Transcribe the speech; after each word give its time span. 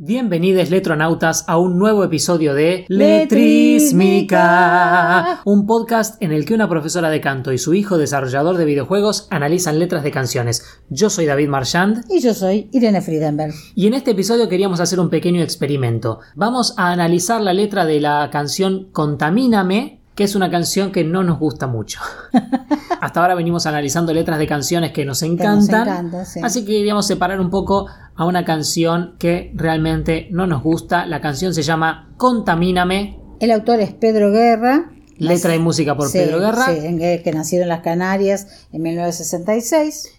Bienvenidos 0.00 0.70
letronautas 0.70 1.44
a 1.48 1.58
un 1.58 1.76
nuevo 1.76 2.04
episodio 2.04 2.54
de 2.54 2.84
Letrísmica, 2.86 5.40
un 5.44 5.66
podcast 5.66 6.22
en 6.22 6.30
el 6.30 6.44
que 6.44 6.54
una 6.54 6.68
profesora 6.68 7.10
de 7.10 7.20
canto 7.20 7.52
y 7.52 7.58
su 7.58 7.74
hijo 7.74 7.98
desarrollador 7.98 8.58
de 8.58 8.64
videojuegos 8.64 9.26
analizan 9.30 9.80
letras 9.80 10.04
de 10.04 10.12
canciones. 10.12 10.64
Yo 10.88 11.10
soy 11.10 11.26
David 11.26 11.48
Marchand 11.48 12.04
Y 12.08 12.20
yo 12.20 12.32
soy 12.32 12.68
Irene 12.70 13.02
Friedenberg. 13.02 13.52
y 13.74 13.88
en 13.88 13.94
este 13.94 14.12
episodio 14.12 14.48
queríamos 14.48 14.78
hacer 14.78 15.00
un 15.00 15.10
pequeño 15.10 15.42
experimento. 15.42 16.20
Vamos 16.36 16.74
a 16.76 16.92
analizar 16.92 17.40
la 17.40 17.52
letra 17.52 17.84
de 17.84 18.00
la 18.00 18.30
canción 18.30 18.90
Contamíname, 18.92 19.97
que 20.18 20.24
es 20.24 20.34
una 20.34 20.50
canción 20.50 20.90
que 20.90 21.04
no 21.04 21.22
nos 21.22 21.38
gusta 21.38 21.68
mucho. 21.68 22.00
Hasta 23.00 23.20
ahora 23.20 23.36
venimos 23.36 23.66
analizando 23.66 24.12
letras 24.12 24.40
de 24.40 24.48
canciones 24.48 24.90
que 24.90 25.04
nos 25.04 25.20
Que 25.20 25.28
nos 25.28 25.40
encantan. 25.40 25.82
encanta, 25.82 26.24
sí. 26.24 26.40
Así 26.42 26.64
que 26.64 26.72
queríamos 26.72 27.06
separar 27.06 27.38
un 27.40 27.50
poco 27.50 27.86
a 28.16 28.24
una 28.26 28.44
canción 28.44 29.14
que 29.20 29.52
realmente 29.54 30.26
no 30.32 30.48
nos 30.48 30.64
gusta. 30.64 31.06
La 31.06 31.20
canción 31.20 31.54
se 31.54 31.62
llama 31.62 32.10
Contamíname, 32.16 33.20
El 33.38 33.52
autor 33.52 33.78
es 33.78 33.92
Pedro 33.92 34.32
Guerra. 34.32 34.90
letra 35.18 35.54
y 35.54 35.60
música 35.60 35.96
por 35.96 36.08
Sí, 36.08 36.18
Pedro 36.18 36.40
Guerra, 36.40 36.66
sí, 36.66 37.22
que 37.22 37.32
nació 37.32 37.62
en 37.62 37.68
las 37.68 37.82
Canarias 37.82 38.66
en 38.72 38.82
1966. 38.82 40.14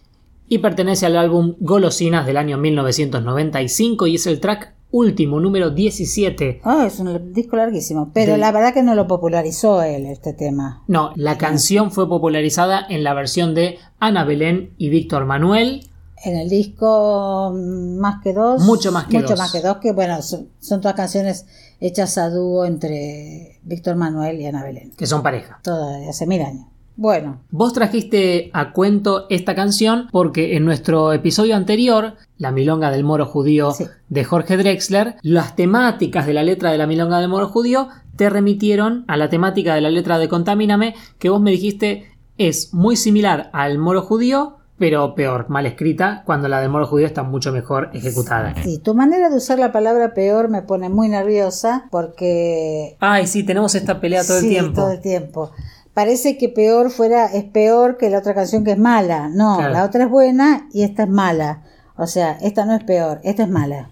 y 0.48 0.60
pertenece 0.60 1.08
al 1.08 1.18
álbum 1.18 1.56
Golosinas 1.60 2.26
del 2.26 2.38
año 2.38 2.58
1995 2.58 4.08
y 4.08 4.16
es 4.16 4.28
el 4.28 4.40
track 4.40 4.74
último, 4.92 5.40
número 5.40 5.70
17. 5.70 6.62
Ah, 6.64 6.86
es 6.88 7.00
un 7.00 7.34
disco 7.34 7.56
larguísimo, 7.56 8.12
pero 8.14 8.38
la 8.38 8.52
verdad 8.52 8.74
que 8.74 8.84
no 8.84 8.96
lo 8.96 9.08
popularizó 9.08 9.82
él 9.82 10.06
este 10.06 10.34
tema. 10.34 10.84
No, 10.88 11.12
la 11.16 11.38
canción 11.38 11.92
fue 11.92 12.08
popularizada 12.08 12.86
en 12.90 13.04
la 13.04 13.14
versión 13.14 13.54
de 13.56 13.78
Ana 14.00 14.24
Belén 14.24 14.74
y 14.78 14.90
Víctor 14.90 15.26
Manuel. 15.26 15.86
En 16.22 16.36
el 16.38 16.50
disco 16.50 17.52
mm, 17.54 17.98
Más 17.98 18.22
que 18.22 18.34
dos. 18.34 18.62
Mucho 18.64 18.92
más 18.92 19.06
que 19.06 19.18
mucho 19.18 19.30
dos. 19.30 19.40
más 19.40 19.52
que 19.52 19.62
dos, 19.62 19.78
que 19.78 19.92
bueno, 19.94 20.22
son, 20.22 20.50
son 20.60 20.82
todas 20.82 20.96
canciones 20.98 21.46
hechas 21.80 22.18
a 22.18 22.30
dúo 22.30 22.66
entre 22.66 23.60
Víctor 23.64 23.96
Manuel 23.96 24.42
y 24.42 24.46
Ana 24.46 24.64
Belén. 24.64 24.92
que 24.98 25.06
son 25.06 25.24
pareja. 25.24 25.60
Todas 25.64 26.08
hace 26.08 26.26
mil 26.28 26.42
años. 26.42 26.66
Bueno, 27.02 27.40
Vos 27.50 27.72
trajiste 27.72 28.50
a 28.52 28.74
cuento 28.74 29.26
esta 29.30 29.56
canción 29.56 30.10
porque 30.12 30.58
en 30.58 30.66
nuestro 30.66 31.14
episodio 31.14 31.56
anterior, 31.56 32.16
La 32.38 32.52
Milonga 32.52 32.92
del 32.92 33.06
Moro 33.06 33.26
Judío 33.26 33.72
Sí. 33.72 33.86
de 34.10 34.26
Jorge 34.26 34.58
Drexler, 34.58 35.16
las 35.22 35.56
temáticas 35.56 36.26
de 36.28 36.34
la 36.34 36.44
letra 36.44 36.74
de 36.74 36.78
La 36.78 36.88
Milonga 36.88 37.20
del 37.20 37.30
Moro 37.30 37.48
Judío 37.48 37.88
te 38.18 38.30
remitieron 38.30 39.06
a 39.08 39.16
la 39.16 39.30
temática 39.30 39.76
de 39.76 39.80
la 39.80 39.90
letra 39.90 40.18
de 40.20 40.28
Contamíname, 40.28 40.94
que 41.20 41.30
vos 41.30 41.40
me 41.40 41.52
dijiste 41.52 42.12
es 42.38 42.74
muy 42.74 42.98
similar 42.98 43.50
al 43.54 43.78
Moro 43.78 44.02
Judío, 44.02 44.58
pero 44.78 45.16
peor, 45.16 45.50
mal 45.50 45.66
escrita, 45.66 46.24
cuando 46.26 46.50
la 46.50 46.60
del 46.60 46.70
Moro 46.70 46.86
Judío 46.86 47.06
está 47.08 47.24
mucho 47.24 47.54
mejor 47.54 47.92
ejecutada. 47.94 48.56
sí, 48.62 48.78
tu 48.78 48.94
manera 48.94 49.30
de 49.30 49.38
usar 49.38 49.58
la 49.58 49.72
palabra 49.72 50.14
peor 50.14 50.50
me 50.50 50.64
pone 50.64 50.90
muy 50.90 51.08
nerviosa 51.08 51.88
porque 51.92 52.98
Ay, 53.00 53.26
sí, 53.26 53.44
tenemos 53.46 53.74
esta 53.76 54.02
pelea 54.02 54.26
todo 54.26 54.38
el 54.40 54.44
Sí, 54.44 54.50
tiempo. 54.50 54.82
todo 54.82 54.92
el 54.92 55.00
tiempo. 55.00 55.52
Parece 56.00 56.38
que 56.38 56.48
peor 56.48 56.92
fuera, 56.92 57.26
es 57.26 57.44
peor 57.44 57.98
que 57.98 58.10
la 58.10 58.20
otra 58.20 58.34
canción 58.34 58.64
que 58.64 58.72
es 58.72 58.78
mala. 58.78 59.28
No, 59.28 59.58
Claro. 59.58 59.74
la 59.74 59.84
otra 59.84 60.06
es 60.06 60.10
buena 60.10 60.70
y 60.72 60.84
esta 60.84 61.04
es 61.04 61.10
mala. 61.10 61.64
O 61.98 62.08
sea, 62.08 62.38
esta 62.42 62.64
no 62.64 62.74
es 62.74 62.86
peor, 62.86 63.20
esta 63.26 63.44
es 63.44 63.50
mala. 63.50 63.90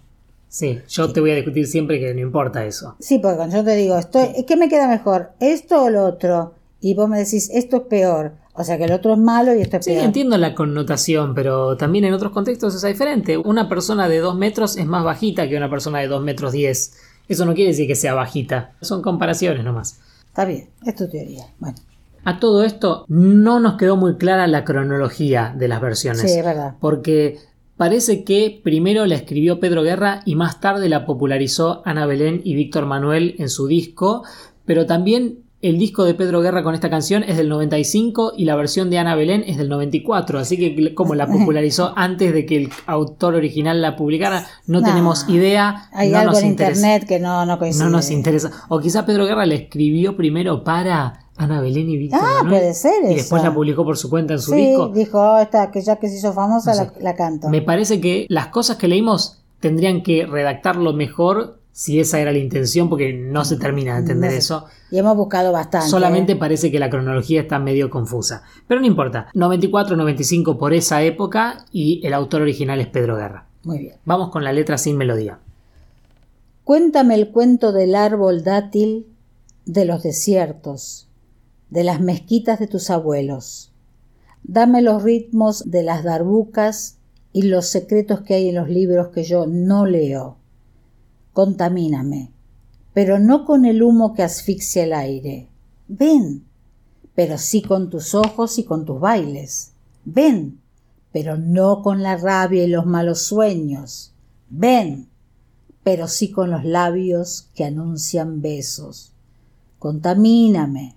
Sí, 0.47 0.79
yo 0.87 1.11
te 1.11 1.19
voy 1.19 1.31
a 1.31 1.35
discutir 1.35 1.67
siempre 1.67 1.99
que 1.99 2.13
no 2.13 2.21
importa 2.21 2.63
eso. 2.63 2.95
Sí, 3.01 3.19
porque 3.19 3.35
cuando 3.35 3.57
yo 3.57 3.63
te 3.65 3.75
digo, 3.75 3.97
estoy, 3.97 4.45
¿qué 4.47 4.55
me 4.55 4.69
queda 4.69 4.87
mejor? 4.87 5.31
¿Esto 5.41 5.83
o 5.83 5.89
lo 5.89 6.05
otro? 6.05 6.53
Y 6.79 6.93
vos 6.95 7.09
me 7.09 7.17
decís, 7.19 7.49
esto 7.53 7.75
es 7.75 7.83
peor. 7.83 8.31
O 8.53 8.63
sea, 8.63 8.77
que 8.77 8.85
el 8.85 8.93
otro 8.93 9.11
es 9.11 9.19
malo 9.19 9.53
y 9.53 9.61
esto 9.61 9.75
es 9.75 9.83
Sí, 9.83 9.91
peor. 9.91 10.05
entiendo 10.05 10.37
la 10.37 10.55
connotación, 10.55 11.35
pero 11.35 11.75
también 11.75 12.05
en 12.05 12.13
otros 12.13 12.31
contextos 12.31 12.73
es 12.73 12.83
diferente. 12.83 13.37
Una 13.37 13.67
persona 13.67 14.07
de 14.07 14.19
2 14.19 14.33
metros 14.37 14.77
es 14.77 14.85
más 14.85 15.03
bajita 15.03 15.49
que 15.49 15.57
una 15.57 15.69
persona 15.69 15.99
de 15.99 16.07
2 16.07 16.23
metros 16.23 16.53
10. 16.53 16.93
Eso 17.27 17.45
no 17.45 17.53
quiere 17.53 17.71
decir 17.71 17.85
que 17.85 17.95
sea 17.95 18.13
bajita. 18.13 18.71
Son 18.79 19.01
comparaciones 19.01 19.65
nomás. 19.65 19.99
Está 20.29 20.45
bien, 20.45 20.69
es 20.85 20.95
tu 20.95 21.09
teoría. 21.09 21.47
Bueno, 21.59 21.75
A 22.27 22.39
todo 22.39 22.63
esto 22.63 23.05
no 23.07 23.59
nos 23.59 23.75
quedó 23.77 23.95
muy 23.95 24.17
clara 24.17 24.47
la 24.47 24.65
cronología 24.65 25.53
de 25.57 25.67
las 25.67 25.79
versiones. 25.81 26.21
sí, 26.21 26.37
es 26.39 26.43
verdad. 26.45 26.75
Porque 26.81 27.37
parece 27.77 28.23
que 28.23 28.59
primero 28.63 29.05
la 29.05 29.15
escribió 29.15 29.59
Pedro 29.59 29.83
Guerra 29.83 30.21
y 30.25 30.35
más 30.35 30.59
tarde 30.59 30.89
la 30.89 31.05
popularizó 31.05 31.81
Ana 31.85 32.05
Belén 32.05 32.41
y 32.43 32.55
Víctor 32.55 32.85
Manuel 32.85 33.35
en 33.39 33.49
su 33.49 33.67
disco, 33.67 34.23
pero 34.65 34.85
también 34.85 35.39
el 35.61 35.79
disco 35.79 36.03
de 36.03 36.13
Pedro 36.13 36.41
Guerra 36.41 36.61
con 36.63 36.75
esta 36.75 36.89
canción 36.89 37.23
es 37.23 37.35
del 37.37 37.49
95 37.49 38.33
y 38.37 38.45
la 38.45 38.55
versión 38.55 38.89
de 38.91 38.99
Ana 38.99 39.15
Belén 39.15 39.43
es 39.47 39.57
del 39.57 39.69
94, 39.69 40.37
así 40.37 40.57
que 40.57 40.93
como 40.93 41.15
la 41.15 41.25
popularizó 41.31 41.93
antes 41.95 42.33
de 42.33 42.45
que 42.45 42.57
el 42.57 42.69
autor 42.85 43.35
original 43.35 43.81
la 43.81 43.95
publicara, 43.95 44.45
no, 44.67 44.81
No. 44.81 44.87
tenemos 44.87 45.27
idea, 45.29 45.89
Hay 45.93 46.11
no 46.11 46.17
algo 46.19 46.31
nos 46.33 46.41
en 46.43 46.47
interesa. 46.49 46.79
internet 46.81 47.07
que 47.07 47.19
no, 47.19 47.45
no 47.45 47.57
coincide. 47.57 47.85
No 47.85 47.89
nos 47.89 48.11
interesa. 48.11 48.51
O 48.69 48.79
quizá 48.79 49.05
Pedro 49.05 49.25
Guerra 49.25 49.45
la 49.45 49.55
escribió 49.55 50.15
primero 50.17 50.63
para 50.63 51.21
Ana 51.37 51.61
Belén 51.61 51.89
y 51.89 51.97
Víctor 51.97 52.19
Ah, 52.21 52.43
Manuel 52.43 52.49
puede 52.61 52.73
ser 52.73 53.03
y 53.03 53.13
después 53.15 53.41
eso. 53.41 53.49
la 53.49 53.53
publicó 53.53 53.83
por 53.85 53.97
su 53.97 54.09
cuenta 54.09 54.33
en 54.33 54.39
su 54.39 54.51
Sí, 54.51 54.57
disco. 54.67 54.89
dijo, 54.89 55.19
"Oh, 55.19 55.37
esta 55.39 55.69
que 55.71 55.81
ya 55.81 55.97
que 55.97 56.09
se 56.09 56.15
hizo 56.17 56.33
famosa 56.33 56.71
No 56.73 56.77
la, 56.77 56.89
sé. 56.89 57.01
la 57.03 57.15
canto. 57.15 57.49
Me 57.49 57.61
parece 57.61 58.01
que 58.01 58.25
las 58.29 58.47
cosas 58.47 58.77
que 58.77 58.87
leímos 58.87 59.43
tendrían 59.59 60.01
que 60.03 60.25
redactarlo 60.25 60.93
mejor 60.93 61.59
si 61.71 61.99
esa 61.99 62.19
era 62.19 62.31
la 62.31 62.39
intención, 62.39 62.89
porque 62.89 63.13
no 63.13 63.45
se 63.45 63.55
termina 63.57 63.93
de 63.93 63.99
entender 63.99 64.29
No 64.31 64.33
sé. 64.33 64.37
eso. 64.39 64.65
Y 64.89 64.97
hemos 64.97 65.15
buscado 65.15 65.51
bastante. 65.51 65.87
Solamente 65.89 66.31
¿eh? 66.31 66.35
parece 66.35 66.71
que 66.71 66.79
la 66.79 66.89
cronología 66.89 67.41
está 67.41 67.59
medio 67.59 67.91
confusa. 67.91 68.41
Pero 68.67 68.81
no 68.81 68.87
importa. 68.87 69.27
94-95 69.35 70.57
por 70.57 70.73
esa 70.73 71.03
época 71.03 71.65
y 71.71 72.01
el 72.05 72.15
autor 72.15 72.41
original 72.41 72.81
es 72.81 72.87
Pedro 72.87 73.15
Guerra. 73.15 73.45
Muy 73.63 73.77
bien. 73.79 73.95
Vamos 74.05 74.29
con 74.31 74.43
la 74.43 74.53
letra 74.53 74.79
sin 74.79 74.97
melodía. 74.97 75.37
Cuéntame 76.63 77.13
el 77.15 77.29
cuento 77.29 77.71
del 77.71 77.93
árbol 77.95 78.43
dátil 78.43 79.05
de 79.65 79.85
los 79.85 80.03
desiertos, 80.03 81.06
de 81.69 81.83
las 81.83 82.01
mezquitas 82.01 82.59
de 82.59 82.67
tus 82.67 82.89
abuelos. 82.89 83.71
Dame 84.43 84.81
los 84.81 85.03
ritmos 85.03 85.69
de 85.69 85.83
las 85.83 86.03
darbucas 86.03 86.97
y 87.33 87.43
los 87.43 87.67
secretos 87.67 88.21
que 88.21 88.35
hay 88.35 88.49
en 88.49 88.55
los 88.55 88.69
libros 88.69 89.09
que 89.09 89.23
yo 89.23 89.45
no 89.47 89.85
leo. 89.85 90.37
Contamíname, 91.33 92.31
pero 92.93 93.19
no 93.19 93.45
con 93.45 93.65
el 93.65 93.83
humo 93.83 94.13
que 94.13 94.23
asfixia 94.23 94.83
el 94.83 94.93
aire. 94.93 95.49
Ven, 95.87 96.45
pero 97.13 97.37
sí 97.37 97.61
con 97.61 97.89
tus 97.89 98.15
ojos 98.15 98.57
y 98.57 98.63
con 98.63 98.85
tus 98.85 98.99
bailes. 98.99 99.73
Ven, 100.05 100.59
pero 101.11 101.37
no 101.37 101.81
con 101.81 102.03
la 102.03 102.17
rabia 102.17 102.63
y 102.63 102.67
los 102.67 102.85
malos 102.85 103.21
sueños. 103.21 104.13
Ven, 104.49 105.09
pero 105.83 106.07
sí 106.07 106.31
con 106.31 106.51
los 106.51 106.63
labios 106.63 107.49
que 107.53 107.65
anuncian 107.65 108.41
besos. 108.41 109.13
Contamíname, 109.79 110.96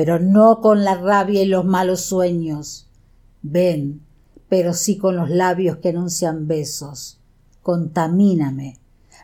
pero 0.00 0.18
no 0.18 0.62
con 0.62 0.82
la 0.82 0.94
rabia 0.94 1.42
y 1.42 1.46
los 1.46 1.66
malos 1.66 2.00
sueños. 2.00 2.88
Ven, 3.42 4.00
pero 4.48 4.72
sí 4.72 4.96
con 4.96 5.14
los 5.14 5.28
labios 5.28 5.76
que 5.76 5.90
anuncian 5.90 6.48
besos. 6.48 7.20
Contamíname. 7.62 8.78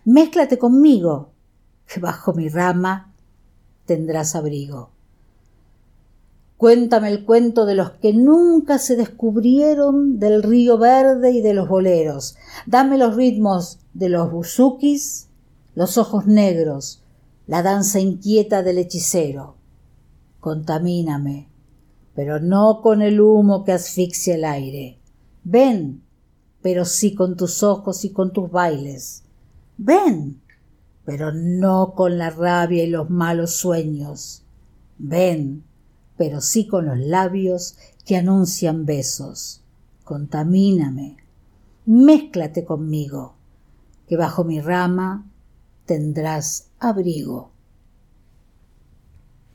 Mézclate 0.05 0.59
conmigo, 0.59 1.31
que 1.87 1.99
bajo 1.99 2.35
mi 2.35 2.51
rama 2.51 3.11
tendrás 3.87 4.37
abrigo. 4.37 4.91
Cuéntame 6.59 7.09
el 7.09 7.25
cuento 7.25 7.65
de 7.65 7.75
los 7.75 7.93
que 7.93 8.13
nunca 8.13 8.79
se 8.79 8.97
descubrieron 8.97 10.19
del 10.19 10.43
río 10.43 10.77
verde 10.77 11.31
y 11.31 11.41
de 11.41 11.55
los 11.55 11.71
boleros. 11.71 12.37
Dame 12.67 12.99
los 12.99 13.17
ritmos 13.17 13.79
de 13.95 14.11
los 14.11 14.31
buzukis, 14.31 15.29
los 15.75 15.97
ojos 15.97 16.27
negros, 16.27 17.03
la 17.47 17.63
danza 17.63 17.99
inquieta 17.99 18.63
del 18.63 18.77
hechicero. 18.77 19.56
Contamíname, 20.41 21.49
pero 22.15 22.41
no 22.41 22.81
con 22.83 23.03
el 23.03 23.21
humo 23.21 23.65
que 23.65 23.73
asfixia 23.73 24.37
el 24.37 24.45
aire. 24.45 24.99
Ven, 25.45 26.03
pero 26.63 26.85
sí 26.85 27.15
con 27.15 27.37
tus 27.37 27.63
ojos 27.63 28.05
y 28.05 28.11
con 28.11 28.33
tus 28.33 28.51
bailes. 28.51 29.23
Ven, 29.77 30.41
pero 31.05 31.33
no 31.33 31.95
con 31.95 32.19
la 32.19 32.31
rabia 32.31 32.85
y 32.85 32.89
los 32.89 33.11
malos 33.11 33.53
sueños. 33.53 34.43
Ven, 34.99 35.65
pero 36.17 36.41
sí 36.41 36.67
con 36.67 36.87
los 36.87 36.99
labios 36.99 37.77
que 38.05 38.17
anuncian 38.17 38.87
besos. 38.87 39.63
Contamíname, 40.05 41.17
mézclate 41.85 42.65
conmigo, 42.65 43.35
que 44.09 44.17
bajo 44.17 44.45
mi 44.45 44.61
rama 44.61 45.27
tendrás 45.85 46.69
abrigo. 46.79 47.51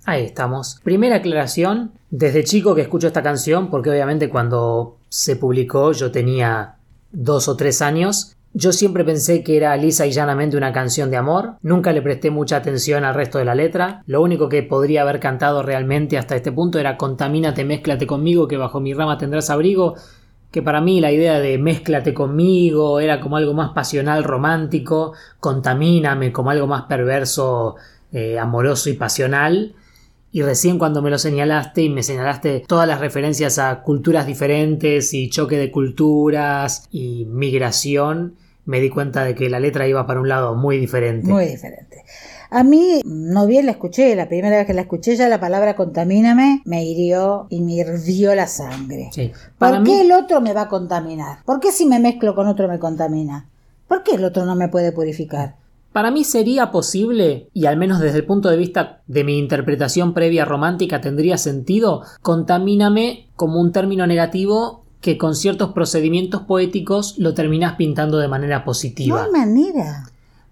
Ahí 0.05 0.23
estamos. 0.23 0.79
Primera 0.83 1.17
aclaración, 1.17 1.91
desde 2.09 2.43
chico 2.43 2.73
que 2.73 2.81
escucho 2.81 3.07
esta 3.07 3.21
canción, 3.21 3.69
porque 3.69 3.91
obviamente 3.91 4.29
cuando 4.29 4.97
se 5.09 5.35
publicó 5.35 5.91
yo 5.91 6.11
tenía 6.11 6.75
dos 7.11 7.47
o 7.47 7.55
tres 7.55 7.81
años, 7.81 8.35
yo 8.53 8.73
siempre 8.73 9.05
pensé 9.05 9.43
que 9.43 9.55
era 9.55 9.77
lisa 9.77 10.05
y 10.05 10.11
llanamente 10.11 10.57
una 10.57 10.73
canción 10.73 11.09
de 11.11 11.17
amor, 11.17 11.53
nunca 11.61 11.93
le 11.93 12.01
presté 12.01 12.31
mucha 12.31 12.57
atención 12.57 13.05
al 13.05 13.15
resto 13.15 13.37
de 13.37 13.45
la 13.45 13.55
letra, 13.55 14.03
lo 14.07 14.21
único 14.21 14.49
que 14.49 14.63
podría 14.63 15.03
haber 15.03 15.19
cantado 15.19 15.61
realmente 15.61 16.17
hasta 16.17 16.35
este 16.35 16.51
punto 16.51 16.79
era 16.79 16.97
Contamínate, 16.97 17.63
mézclate 17.63 18.07
conmigo, 18.07 18.47
que 18.47 18.57
bajo 18.57 18.81
mi 18.81 18.93
rama 18.93 19.17
tendrás 19.17 19.49
abrigo, 19.49 19.95
que 20.51 20.61
para 20.61 20.81
mí 20.81 20.99
la 20.99 21.11
idea 21.11 21.39
de 21.39 21.57
mézclate 21.57 22.13
conmigo 22.13 22.99
era 22.99 23.21
como 23.21 23.37
algo 23.37 23.53
más 23.53 23.69
pasional, 23.71 24.23
romántico, 24.25 25.13
contamíname 25.39 26.33
como 26.33 26.49
algo 26.49 26.67
más 26.67 26.83
perverso, 26.83 27.77
eh, 28.11 28.37
amoroso 28.37 28.89
y 28.89 28.93
pasional, 28.93 29.75
y 30.31 30.41
recién 30.43 30.79
cuando 30.79 31.01
me 31.01 31.09
lo 31.09 31.17
señalaste 31.17 31.81
y 31.81 31.89
me 31.89 32.03
señalaste 32.03 32.63
todas 32.65 32.87
las 32.87 32.99
referencias 32.99 33.59
a 33.59 33.81
culturas 33.81 34.25
diferentes 34.25 35.13
y 35.13 35.29
choque 35.29 35.57
de 35.57 35.71
culturas 35.71 36.87
y 36.89 37.25
migración, 37.25 38.35
me 38.65 38.79
di 38.79 38.89
cuenta 38.89 39.25
de 39.25 39.35
que 39.35 39.49
la 39.49 39.59
letra 39.59 39.87
iba 39.87 40.07
para 40.07 40.21
un 40.21 40.29
lado 40.29 40.55
muy 40.55 40.77
diferente. 40.77 41.27
Muy 41.27 41.45
diferente. 41.45 42.05
A 42.49 42.63
mí, 42.63 43.01
no 43.05 43.47
bien 43.47 43.65
la 43.65 43.71
escuché, 43.71 44.13
la 44.15 44.27
primera 44.27 44.57
vez 44.57 44.67
que 44.67 44.73
la 44.73 44.81
escuché 44.81 45.15
ya 45.15 45.29
la 45.29 45.39
palabra 45.39 45.75
contamíname 45.75 46.61
me 46.65 46.83
hirió 46.83 47.47
y 47.49 47.61
me 47.61 47.73
hirvió 47.73 48.35
la 48.35 48.47
sangre. 48.47 49.09
¿Por 49.57 49.83
qué 49.83 50.01
el 50.01 50.11
otro 50.11 50.41
me 50.41 50.53
va 50.53 50.63
a 50.63 50.67
contaminar? 50.67 51.39
¿Por 51.45 51.59
qué 51.59 51.71
si 51.71 51.85
me 51.85 51.99
mezclo 51.99 52.35
con 52.35 52.47
otro 52.47 52.67
me 52.67 52.77
contamina? 52.77 53.47
¿Por 53.87 54.03
qué 54.03 54.15
el 54.15 54.25
otro 54.25 54.45
no 54.45 54.55
me 54.55 54.67
puede 54.67 54.91
purificar? 54.91 55.55
Para 55.91 56.09
mí 56.09 56.23
sería 56.23 56.71
posible, 56.71 57.49
y 57.53 57.65
al 57.65 57.75
menos 57.75 57.99
desde 57.99 58.19
el 58.19 58.25
punto 58.25 58.49
de 58.49 58.57
vista 58.57 59.01
de 59.07 59.23
mi 59.25 59.37
interpretación 59.37 60.13
previa 60.13 60.45
romántica 60.45 61.01
tendría 61.01 61.37
sentido, 61.37 62.03
contamíname 62.21 63.27
como 63.35 63.59
un 63.59 63.73
término 63.73 64.07
negativo 64.07 64.85
que 65.01 65.17
con 65.17 65.35
ciertos 65.35 65.73
procedimientos 65.73 66.43
poéticos 66.43 67.17
lo 67.17 67.33
terminas 67.33 67.75
pintando 67.75 68.19
de 68.19 68.29
manera 68.29 68.63
positiva. 68.63 69.17
No 69.17 69.25
hay 69.25 69.31
manera. 69.31 70.09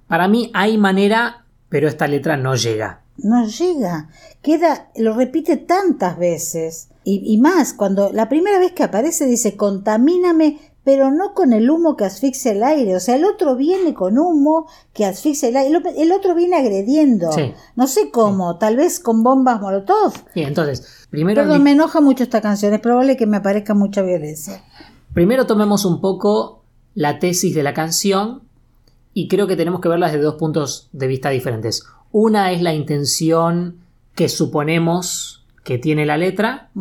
Para 0.07 0.27
mí 0.27 0.49
hay 0.53 0.77
manera, 0.77 1.45
pero 1.69 1.87
esta 1.87 2.07
letra 2.07 2.35
no 2.35 2.55
llega. 2.55 3.01
No 3.17 3.45
llega. 3.45 4.09
Queda, 4.41 4.89
lo 4.95 5.13
repite 5.13 5.55
tantas 5.55 6.17
veces. 6.17 6.89
Y, 7.03 7.21
y 7.25 7.37
más, 7.37 7.73
cuando 7.73 8.11
la 8.11 8.27
primera 8.27 8.59
vez 8.59 8.71
que 8.71 8.83
aparece 8.83 9.25
dice 9.25 9.55
contamíname 9.55 10.59
pero 10.83 11.11
no 11.11 11.33
con 11.33 11.53
el 11.53 11.69
humo 11.69 11.95
que 11.95 12.05
asfixia 12.05 12.51
el 12.51 12.63
aire. 12.63 12.95
O 12.95 12.99
sea, 12.99 13.15
el 13.15 13.25
otro 13.25 13.55
viene 13.55 13.93
con 13.93 14.17
humo 14.17 14.67
que 14.93 15.05
asfixia 15.05 15.49
el 15.49 15.57
aire. 15.57 15.79
El 15.97 16.11
otro 16.11 16.35
viene 16.35 16.55
agrediendo. 16.55 17.29
No 17.75 17.87
sé 17.87 18.11
cómo, 18.11 18.57
tal 18.57 18.77
vez 18.77 18.99
con 18.99 19.23
bombas 19.23 19.61
molotov. 19.61 20.13
Sí, 20.33 20.41
entonces, 20.41 21.07
primero. 21.09 21.41
Perdón, 21.41 21.63
me 21.63 21.71
enoja 21.71 22.01
mucho 22.01 22.23
esta 22.23 22.41
canción. 22.41 22.73
Es 22.73 22.79
probable 22.79 23.17
que 23.17 23.27
me 23.27 23.37
aparezca 23.37 23.73
mucha 23.73 24.01
violencia. 24.01 24.63
Primero 25.13 25.45
tomemos 25.45 25.85
un 25.85 26.01
poco 26.01 26.63
la 26.95 27.19
tesis 27.19 27.53
de 27.53 27.63
la 27.63 27.73
canción 27.73 28.41
y 29.13 29.27
creo 29.27 29.47
que 29.47 29.55
tenemos 29.55 29.81
que 29.81 29.89
verla 29.89 30.07
desde 30.07 30.21
dos 30.21 30.35
puntos 30.35 30.89
de 30.91 31.07
vista 31.07 31.29
diferentes. 31.29 31.83
Una 32.11 32.51
es 32.51 32.61
la 32.61 32.73
intención 32.73 33.79
que 34.15 34.29
suponemos 34.29 35.45
que 35.63 35.77
tiene 35.77 36.05
la 36.05 36.17
letra 36.17 36.71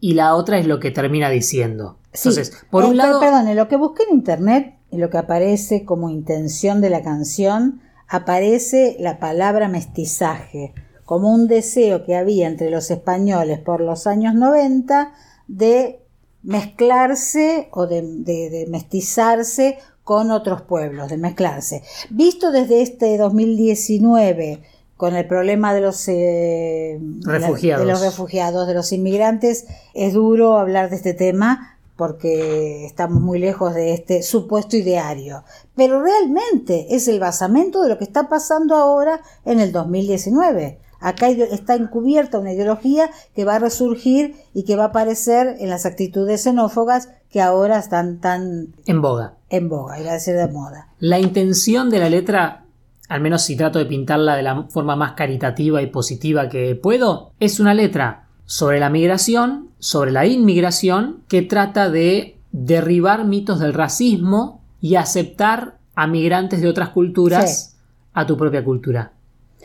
y 0.00 0.14
la 0.14 0.34
otra 0.34 0.58
es 0.58 0.66
lo 0.66 0.78
que 0.78 0.90
termina 0.90 1.28
diciendo. 1.28 1.98
Entonces, 2.16 2.52
por 2.70 2.84
un 2.84 2.92
eh, 2.92 2.96
lado. 2.96 3.20
Perdón, 3.20 3.54
lo 3.54 3.68
que 3.68 3.76
busqué 3.76 4.04
en 4.08 4.16
internet 4.16 4.74
y 4.90 4.98
lo 4.98 5.10
que 5.10 5.18
aparece 5.18 5.84
como 5.84 6.10
intención 6.10 6.80
de 6.80 6.90
la 6.90 7.02
canción, 7.02 7.80
aparece 8.08 8.96
la 9.00 9.18
palabra 9.18 9.68
mestizaje, 9.68 10.72
como 11.04 11.32
un 11.32 11.48
deseo 11.48 12.04
que 12.04 12.16
había 12.16 12.46
entre 12.46 12.70
los 12.70 12.90
españoles 12.90 13.58
por 13.58 13.80
los 13.80 14.06
años 14.06 14.34
90 14.34 15.12
de 15.48 16.00
mezclarse 16.42 17.68
o 17.72 17.86
de, 17.86 18.66
mestizarse 18.68 19.78
con 20.04 20.30
otros 20.30 20.62
pueblos, 20.62 21.10
de 21.10 21.16
mezclarse. 21.16 21.82
Visto 22.10 22.52
desde 22.52 22.82
este 22.82 23.18
2019 23.18 24.62
con 24.96 25.14
el 25.14 25.26
problema 25.26 25.74
de 25.74 25.80
los 25.80 26.08
eh, 26.08 26.98
refugiados. 27.22 27.84
de 27.84 27.92
los 27.92 28.00
refugiados, 28.00 28.66
de 28.66 28.74
los 28.74 28.92
inmigrantes, 28.92 29.66
es 29.92 30.14
duro 30.14 30.58
hablar 30.58 30.88
de 30.90 30.96
este 30.96 31.12
tema 31.12 31.75
porque 31.96 32.84
estamos 32.84 33.20
muy 33.20 33.38
lejos 33.38 33.74
de 33.74 33.94
este 33.94 34.22
supuesto 34.22 34.76
ideario. 34.76 35.44
Pero 35.74 36.02
realmente 36.02 36.94
es 36.94 37.08
el 37.08 37.18
basamento 37.18 37.82
de 37.82 37.88
lo 37.88 37.98
que 37.98 38.04
está 38.04 38.28
pasando 38.28 38.76
ahora 38.76 39.20
en 39.44 39.60
el 39.60 39.72
2019. 39.72 40.78
Acá 41.00 41.28
está 41.28 41.74
encubierta 41.74 42.38
una 42.38 42.52
ideología 42.52 43.10
que 43.34 43.44
va 43.44 43.56
a 43.56 43.58
resurgir 43.58 44.34
y 44.54 44.64
que 44.64 44.76
va 44.76 44.84
a 44.84 44.88
aparecer 44.88 45.56
en 45.58 45.68
las 45.68 45.86
actitudes 45.86 46.42
xenófogas 46.42 47.10
que 47.30 47.40
ahora 47.40 47.78
están 47.78 48.20
tan 48.20 48.74
en 48.86 49.02
boga. 49.02 49.34
En 49.50 49.68
boga, 49.68 50.00
iba 50.00 50.10
a 50.10 50.14
decir 50.14 50.34
de 50.34 50.48
moda. 50.48 50.88
La 50.98 51.18
intención 51.18 51.90
de 51.90 51.98
la 51.98 52.08
letra, 52.08 52.64
al 53.08 53.20
menos 53.20 53.42
si 53.42 53.56
trato 53.56 53.78
de 53.78 53.86
pintarla 53.86 54.36
de 54.36 54.42
la 54.42 54.64
forma 54.68 54.96
más 54.96 55.12
caritativa 55.12 55.82
y 55.82 55.86
positiva 55.88 56.48
que 56.48 56.74
puedo, 56.76 57.32
es 57.40 57.60
una 57.60 57.74
letra 57.74 58.25
sobre 58.46 58.80
la 58.80 58.88
migración, 58.88 59.70
sobre 59.78 60.12
la 60.12 60.24
inmigración, 60.24 61.22
que 61.28 61.42
trata 61.42 61.90
de 61.90 62.38
derribar 62.52 63.24
mitos 63.24 63.60
del 63.60 63.74
racismo 63.74 64.62
y 64.80 64.94
aceptar 64.94 65.78
a 65.94 66.06
migrantes 66.06 66.60
de 66.60 66.68
otras 66.68 66.90
culturas 66.90 67.76
a 68.14 68.26
tu 68.26 68.36
propia 68.36 68.64
cultura. 68.64 69.12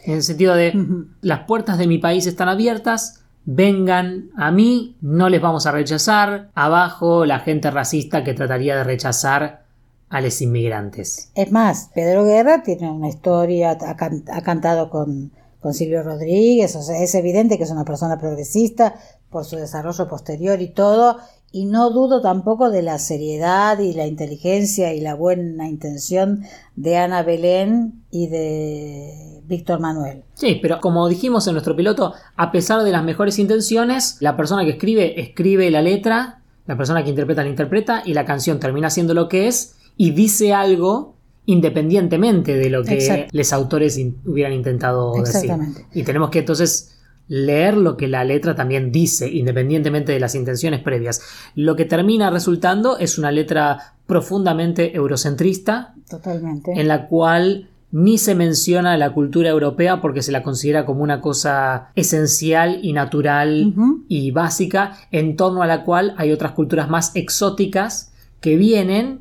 En 0.03 0.15
el 0.15 0.23
sentido 0.23 0.55
de 0.55 0.73
las 1.21 1.41
puertas 1.41 1.77
de 1.77 1.87
mi 1.87 1.99
país 1.99 2.25
están 2.25 2.49
abiertas, 2.49 3.23
vengan 3.45 4.29
a 4.35 4.51
mí, 4.51 4.97
no 5.01 5.29
les 5.29 5.41
vamos 5.41 5.65
a 5.67 5.71
rechazar, 5.71 6.49
abajo 6.55 7.25
la 7.25 7.39
gente 7.39 7.69
racista 7.71 8.23
que 8.23 8.33
trataría 8.33 8.75
de 8.75 8.83
rechazar 8.83 9.63
a 10.09 10.21
los 10.21 10.41
inmigrantes. 10.41 11.31
Es 11.35 11.51
más, 11.51 11.89
Pedro 11.93 12.25
Guerra 12.25 12.63
tiene 12.63 12.91
una 12.91 13.09
historia, 13.09 13.77
ha 13.79 14.41
cantado 14.41 14.89
con 14.89 15.31
con 15.61 15.73
Silvio 15.73 16.03
Rodríguez, 16.03 16.75
o 16.75 16.81
sea, 16.81 17.01
es 17.01 17.13
evidente 17.15 17.57
que 17.57 17.63
es 17.63 17.71
una 17.71 17.85
persona 17.85 18.19
progresista 18.19 18.95
por 19.29 19.45
su 19.45 19.55
desarrollo 19.55 20.07
posterior 20.07 20.61
y 20.61 20.69
todo, 20.69 21.17
y 21.51 21.65
no 21.65 21.89
dudo 21.91 22.21
tampoco 22.21 22.69
de 22.69 22.81
la 22.81 22.97
seriedad 22.97 23.77
y 23.79 23.93
la 23.93 24.07
inteligencia 24.07 24.93
y 24.93 25.01
la 25.01 25.15
buena 25.15 25.67
intención 25.67 26.43
de 26.75 26.97
Ana 26.97 27.23
Belén 27.23 28.03
y 28.09 28.27
de 28.27 29.41
Víctor 29.45 29.79
Manuel. 29.79 30.23
Sí, 30.33 30.59
pero 30.61 30.79
como 30.79 31.07
dijimos 31.07 31.45
en 31.47 31.53
nuestro 31.53 31.75
piloto, 31.75 32.13
a 32.37 32.51
pesar 32.51 32.83
de 32.83 32.91
las 32.91 33.03
mejores 33.03 33.37
intenciones, 33.37 34.17
la 34.19 34.37
persona 34.37 34.63
que 34.63 34.71
escribe 34.71 35.19
escribe 35.21 35.69
la 35.69 35.81
letra, 35.81 36.41
la 36.65 36.77
persona 36.77 37.03
que 37.03 37.09
interpreta 37.09 37.43
la 37.43 37.49
interpreta 37.49 38.01
y 38.05 38.13
la 38.13 38.25
canción 38.25 38.59
termina 38.59 38.89
siendo 38.89 39.13
lo 39.13 39.27
que 39.27 39.47
es 39.47 39.75
y 39.97 40.11
dice 40.11 40.53
algo 40.53 41.15
independientemente 41.45 42.55
de 42.55 42.69
lo 42.69 42.83
que 42.83 43.27
los 43.31 43.53
autores 43.53 43.99
hubieran 44.25 44.53
intentado 44.53 45.13
decir. 45.13 45.51
Y 45.93 46.03
tenemos 46.03 46.29
que 46.29 46.39
entonces 46.39 46.97
leer 47.27 47.77
lo 47.77 47.95
que 47.95 48.07
la 48.07 48.23
letra 48.25 48.55
también 48.55 48.91
dice, 48.91 49.29
independientemente 49.29 50.11
de 50.11 50.19
las 50.19 50.35
intenciones 50.35 50.81
previas. 50.81 51.21
Lo 51.55 51.75
que 51.75 51.85
termina 51.85 52.29
resultando 52.29 52.97
es 52.97 53.17
una 53.17 53.31
letra 53.31 53.95
profundamente 54.05 54.95
eurocentrista, 54.95 55.95
Totalmente. 56.09 56.73
en 56.75 56.87
la 56.89 57.07
cual 57.07 57.69
ni 57.91 58.17
se 58.17 58.35
menciona 58.35 58.97
la 58.97 59.13
cultura 59.13 59.49
europea 59.49 60.01
porque 60.01 60.21
se 60.21 60.31
la 60.31 60.43
considera 60.43 60.85
como 60.85 61.03
una 61.03 61.21
cosa 61.21 61.89
esencial 61.95 62.79
y 62.81 62.93
natural 62.93 63.73
y 64.07 64.31
básica, 64.31 64.97
en 65.11 65.35
torno 65.35 65.61
a 65.61 65.67
la 65.67 65.83
cual 65.83 66.13
hay 66.17 66.31
otras 66.31 66.51
culturas 66.51 66.89
más 66.89 67.15
exóticas 67.15 68.11
que 68.41 68.55
vienen 68.57 69.20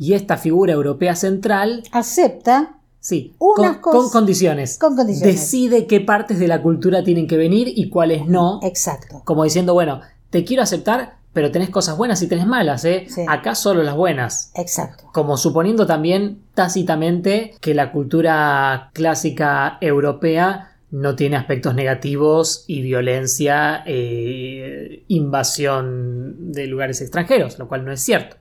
y 0.00 0.14
esta 0.14 0.38
figura 0.38 0.72
europea 0.72 1.14
central 1.14 1.84
acepta 1.92 2.76
Sí, 3.02 3.34
con, 3.38 3.76
condiciones. 4.10 4.76
con, 4.78 4.94
condiciones. 4.94 5.34
Decide 5.34 5.86
qué 5.86 6.00
partes 6.00 6.38
de 6.38 6.48
la 6.48 6.60
cultura 6.60 7.02
tienen 7.02 7.26
que 7.26 7.38
venir 7.38 7.66
y 7.74 7.88
cuáles 7.88 8.26
no. 8.26 8.60
Exacto. 8.62 9.22
Como 9.24 9.44
diciendo, 9.44 9.72
bueno, 9.72 10.02
te 10.28 10.44
quiero 10.44 10.62
aceptar, 10.62 11.16
pero 11.32 11.50
tenés 11.50 11.70
cosas 11.70 11.96
buenas 11.96 12.20
y 12.20 12.28
tenés 12.28 12.46
malas, 12.46 12.84
¿eh? 12.84 13.06
Acá 13.26 13.54
solo 13.54 13.82
las 13.82 13.96
buenas. 13.96 14.52
Exacto. 14.54 15.04
Como 15.14 15.38
suponiendo 15.38 15.86
también 15.86 16.42
tácitamente 16.52 17.54
que 17.62 17.72
la 17.72 17.90
cultura 17.90 18.90
clásica 18.92 19.78
europea 19.80 20.76
no 20.90 21.16
tiene 21.16 21.36
aspectos 21.36 21.74
negativos 21.74 22.64
y 22.66 22.82
violencia, 22.82 23.82
e 23.86 25.04
invasión 25.08 26.52
de 26.52 26.66
lugares 26.66 27.00
extranjeros, 27.00 27.58
lo 27.58 27.66
cual 27.66 27.86
no 27.86 27.92
es 27.92 28.02
cierto. 28.02 28.36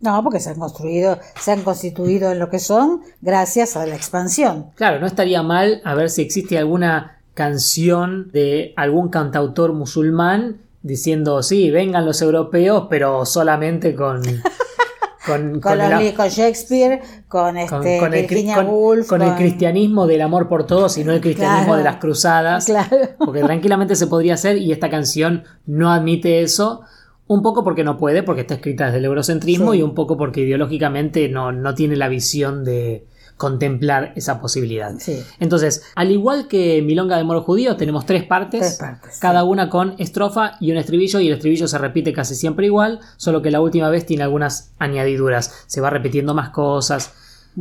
No, 0.00 0.22
porque 0.22 0.40
se 0.40 0.50
han 0.50 0.58
construido, 0.58 1.18
se 1.40 1.52
han 1.52 1.62
constituido 1.62 2.30
en 2.30 2.38
lo 2.38 2.50
que 2.50 2.58
son 2.58 3.00
gracias 3.22 3.76
a 3.76 3.86
la 3.86 3.94
expansión. 3.96 4.66
Claro, 4.74 5.00
no 5.00 5.06
estaría 5.06 5.42
mal 5.42 5.80
a 5.84 5.94
ver 5.94 6.10
si 6.10 6.22
existe 6.22 6.58
alguna 6.58 7.18
canción 7.34 8.30
de 8.32 8.72
algún 8.76 9.08
cantautor 9.08 9.72
musulmán 9.72 10.58
diciendo, 10.82 11.42
sí, 11.42 11.70
vengan 11.70 12.04
los 12.06 12.20
europeos, 12.22 12.86
pero 12.90 13.24
solamente 13.26 13.94
con, 13.94 14.20
con, 15.26 15.60
con, 15.60 15.80
el- 15.80 16.14
con 16.14 16.28
Shakespeare, 16.28 17.00
con, 17.26 17.56
este, 17.56 17.98
con 17.98 18.14
el, 18.14 18.20
Virginia 18.26 18.54
con- 18.56 18.66
Woolf, 18.68 19.08
con 19.08 19.22
el 19.22 19.34
cristianismo 19.34 20.06
del 20.06 20.22
amor 20.22 20.48
por 20.48 20.66
todos 20.66 20.96
y 20.98 21.04
no 21.04 21.12
el 21.12 21.20
cristianismo 21.20 21.64
Claro. 21.64 21.78
de 21.78 21.84
las 21.84 21.96
cruzadas. 21.96 22.64
Claro. 22.66 22.96
Porque 23.18 23.40
tranquilamente 23.42 23.96
se 23.96 24.06
podría 24.06 24.34
hacer 24.34 24.56
y 24.58 24.72
esta 24.72 24.88
canción 24.90 25.44
no 25.66 25.90
admite 25.90 26.42
eso. 26.42 26.82
Un 27.28 27.42
poco 27.42 27.64
porque 27.64 27.82
no 27.84 27.96
puede, 27.98 28.22
porque 28.22 28.42
está 28.42 28.54
escrita 28.54 28.86
desde 28.86 28.98
el 28.98 29.04
eurocentrismo 29.06 29.72
Sí. 29.72 29.78
y 29.78 29.82
un 29.82 29.94
poco 29.94 30.16
porque 30.16 30.42
ideológicamente 30.42 31.28
no, 31.28 31.50
no 31.52 31.74
tiene 31.74 31.96
la 31.96 32.08
visión 32.08 32.64
de 32.64 33.04
contemplar 33.36 34.12
esa 34.16 34.40
posibilidad. 34.40 34.94
Sí. 34.98 35.20
Entonces, 35.40 35.82
al 35.94 36.10
igual 36.10 36.48
que 36.48 36.80
Milonga 36.82 37.18
de 37.18 37.24
Moro 37.24 37.42
Judío, 37.42 37.76
tenemos 37.76 38.06
tres 38.06 38.24
partes, 38.24 38.60
Tres 38.60 38.74
partes, 38.78 39.18
cada 39.18 39.44
una 39.44 39.68
con 39.68 39.94
estrofa 39.98 40.52
y 40.60 40.70
un 40.72 40.78
estribillo, 40.78 41.20
y 41.20 41.26
el 41.28 41.34
estribillo 41.34 41.68
se 41.68 41.76
repite 41.78 42.12
casi 42.14 42.34
siempre 42.34 42.66
igual, 42.66 43.00
solo 43.18 43.42
que 43.42 43.50
la 43.50 43.60
última 43.60 43.90
vez 43.90 44.06
tiene 44.06 44.22
algunas 44.22 44.72
añadiduras, 44.78 45.64
se 45.66 45.80
va 45.82 45.90
repitiendo 45.90 46.32
más 46.32 46.48
cosas, 46.50 47.12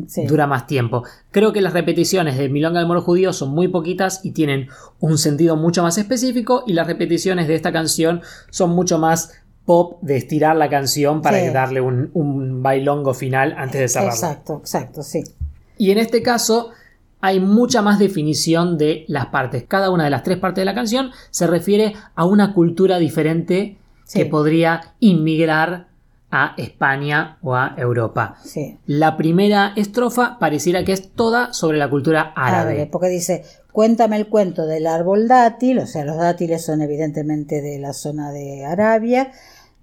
Sí. 0.07 0.25
dura 0.27 0.45
más 0.47 0.67
tiempo. 0.67 1.03
Creo 1.31 1.53
que 1.53 1.61
las 1.61 1.71
repeticiones 1.73 2.37
de 2.37 2.49
Milonga 2.49 2.79
de 2.81 2.85
Moro 2.85 3.01
Judío 3.01 3.31
son 3.33 3.49
muy 3.51 3.67
poquitas 3.69 4.19
y 4.23 4.31
tienen 4.31 4.67
un 4.99 5.17
sentido 5.17 5.55
mucho 5.57 5.83
más 5.83 5.97
específico, 5.97 6.63
y 6.67 6.73
las 6.73 6.87
repeticiones 6.87 7.47
de 7.47 7.55
esta 7.55 7.71
canción 7.73 8.21
son 8.49 8.71
mucho 8.71 8.97
más 8.99 9.31
pop 9.65 9.97
de 10.01 10.17
estirar 10.17 10.55
la 10.55 10.69
canción 10.69 11.21
para 11.21 11.39
Sí. 11.39 11.49
darle 11.49 11.81
un, 11.81 12.11
un 12.13 12.61
bailongo 12.63 13.13
final 13.13 13.55
antes 13.57 13.81
de 13.81 13.87
cerrarla. 13.87 14.13
Exacto, 14.13 14.57
exacto, 14.59 15.03
sí. 15.03 15.23
Y 15.77 15.91
en 15.91 15.97
este 15.97 16.21
caso 16.21 16.69
hay 17.21 17.39
mucha 17.39 17.81
más 17.81 17.97
definición 17.97 18.77
de 18.77 19.05
las 19.07 19.27
partes. 19.27 19.63
Cada 19.67 19.89
una 19.89 20.03
de 20.03 20.09
las 20.11 20.21
tres 20.23 20.37
partes 20.37 20.61
de 20.61 20.65
la 20.65 20.75
canción 20.75 21.09
se 21.31 21.47
refiere 21.47 21.93
a 22.15 22.25
una 22.25 22.53
cultura 22.53 22.99
diferente 22.99 23.77
Sí. 24.05 24.19
que 24.19 24.25
podría 24.27 24.93
inmigrar 24.99 25.87
a 26.29 26.53
España 26.57 27.37
o 27.41 27.55
a 27.55 27.73
Europa. 27.77 28.35
sí. 28.43 28.77
La 28.85 29.15
primera 29.17 29.73
estrofa 29.75 30.37
pareciera 30.39 30.83
que 30.83 30.91
es 30.91 31.09
toda 31.13 31.53
sobre 31.53 31.77
la 31.77 31.89
cultura 31.89 32.33
árabe. 32.35 32.71
Árabe, 32.73 32.89
porque 32.91 33.07
dice, 33.07 33.43
cuéntame 33.71 34.17
el 34.17 34.27
cuento 34.27 34.65
del 34.67 34.85
árbol 34.85 35.27
dátil, 35.27 35.79
o 35.79 35.87
sea, 35.87 36.03
los 36.05 36.17
dátiles 36.17 36.63
son 36.65 36.81
evidentemente 36.81 37.61
de 37.61 37.79
la 37.79 37.93
zona 37.93 38.31
de 38.31 38.65
Arabia, 38.65 39.31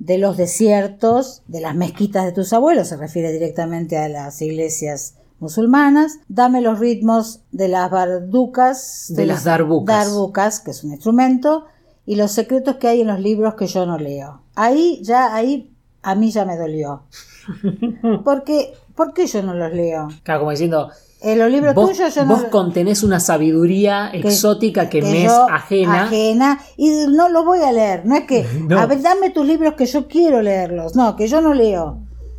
de 0.05 0.19
los 0.19 0.37
desiertos, 0.37 1.43
de 1.47 1.61
las 1.61 1.77
mezquitas 1.77 2.25
de 2.25 2.33
tus 2.33 2.53
abuelos, 2.53 2.89
se 2.89 2.97
refiere 2.97 3.31
directamente 3.31 3.97
a 3.99 4.09
las 4.09 4.43
iglesias 4.43 5.15
musulmanas, 5.39 6.19
dame 6.27 6.61
los 6.61 6.81
ritmos 6.81 7.43
de 7.53 7.69
las 7.69 7.89
barducas, 7.89 9.07
De 9.11 9.27
las 9.27 9.45
darbucas. 9.45 10.07
darbucas, 10.07 10.59
que 10.59 10.73
es 10.73 10.83
un 10.83 10.91
instrumento, 10.91 11.67
y 12.05 12.17
los 12.17 12.33
secretos 12.33 12.77
que 12.77 12.89
hay 12.89 13.03
en 13.03 13.07
los 13.07 13.21
libros 13.21 13.55
que 13.55 13.69
yo 13.69 13.87
no 13.87 13.97
leo. 13.97 14.43
Ahí 14.57 14.99
ya, 15.05 15.33
ahí 15.37 15.73
a 16.03 16.17
mí 16.17 16.33
ya 16.33 16.45
me 16.45 16.57
dolió. 16.57 17.05
Porque, 18.25 18.75
¿por 18.97 19.15
qué 19.15 19.29
yo 19.29 19.41
no 19.45 19.55
los 19.55 19.73
leo? 19.73 20.09
Claro, 20.25 20.41
como 20.41 20.51
diciendo, 20.51 20.91
En 21.23 21.39
los 21.39 21.51
libros 21.51 21.75
vos, 21.75 21.91
tuyos 21.91 22.15
yo 22.15 22.25
no 22.25 22.35
vos 22.37 22.45
contenés 22.45 23.03
una 23.03 23.21
sabiduría 23.21 24.11
exótica 24.13 24.89
que, 24.89 25.03
me 25.03 25.25
es 25.27 25.33
ajena. 25.33 26.05
ajena, 26.05 26.61
y 26.77 26.91
no 27.09 27.29
lo 27.29 27.45
voy 27.45 27.61
a 27.61 27.71
leer. 27.71 28.05
No 28.05 28.17
es 28.17 28.25
que, 28.25 28.45
No. 28.69 28.79
a 28.81 28.87
ver, 28.87 29.01
dame 29.03 29.31
tus 29.31 29.47
libros 29.47 29.75
que 29.75 29.87
yo 29.87 30.09
quiero 30.09 30.43
leerlos. 30.43 30.97
No, 30.97 31.15
que 31.17 31.29
yo 31.29 31.41
no 31.41 31.55
leo. 31.55 31.99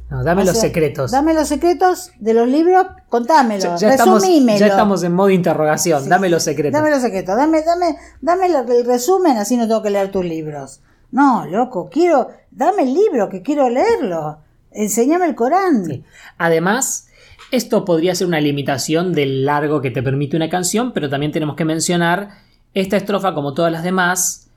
No, 0.10 0.24
dame 0.24 0.44
O 0.44 0.46
los 0.46 0.54
sea, 0.54 0.64
secretos. 0.70 1.12
Dame 1.12 1.34
los 1.34 1.48
secretos 1.48 2.12
de 2.20 2.34
los 2.34 2.48
libros, 2.48 2.86
contámelo, 3.10 3.64
ya, 3.64 3.76
ya 3.78 3.90
estamos, 3.92 4.22
resumímelo. 4.22 4.60
ya 4.60 4.68
estamos 4.68 5.02
en 5.04 5.14
modo 5.14 5.30
interrogación. 5.32 6.04
Sí, 6.04 6.10
dame 6.10 6.30
los 6.30 6.44
secretos. 6.44 6.80
Dame 6.80 6.92
los 6.92 7.02
secretos, 7.02 7.36
dame, 7.36 7.64
dame, 7.64 7.98
dame 8.22 8.46
el, 8.46 8.56
el 8.70 8.86
resumen, 8.86 9.38
así 9.38 9.58
no 9.58 9.68
tengo 9.68 9.82
que 9.82 9.90
leer 9.90 10.12
tus 10.12 10.24
libros. 10.26 10.82
No, 11.10 11.46
loco, 11.46 11.90
quiero, 11.92 12.28
dame 12.52 12.84
el 12.84 12.94
libro 12.94 13.30
que 13.30 13.42
quiero 13.42 13.70
leerlo. 13.70 14.40
Enséñame 14.72 15.26
el 15.26 15.36
Corán. 15.36 15.86
Sí. 15.86 16.04
Además, 16.38 17.08
esto 17.56 17.86
podría 17.86 18.16
ser 18.16 18.28
una 18.28 18.42
limitación 18.42 19.14
del 19.14 19.46
largo 19.46 19.82
que 19.82 19.92
te 19.92 20.02
permite 20.04 20.36
una 20.36 20.50
canción, 20.50 20.92
pero 20.92 21.10
también 21.10 21.32
tenemos 21.32 21.56
que 21.56 21.66
mencionar 21.66 22.30
esta 22.74 22.98
estrofa, 22.98 23.34
como 23.36 23.54
todas 23.54 23.72
las 23.72 23.84
demás, 23.84 24.50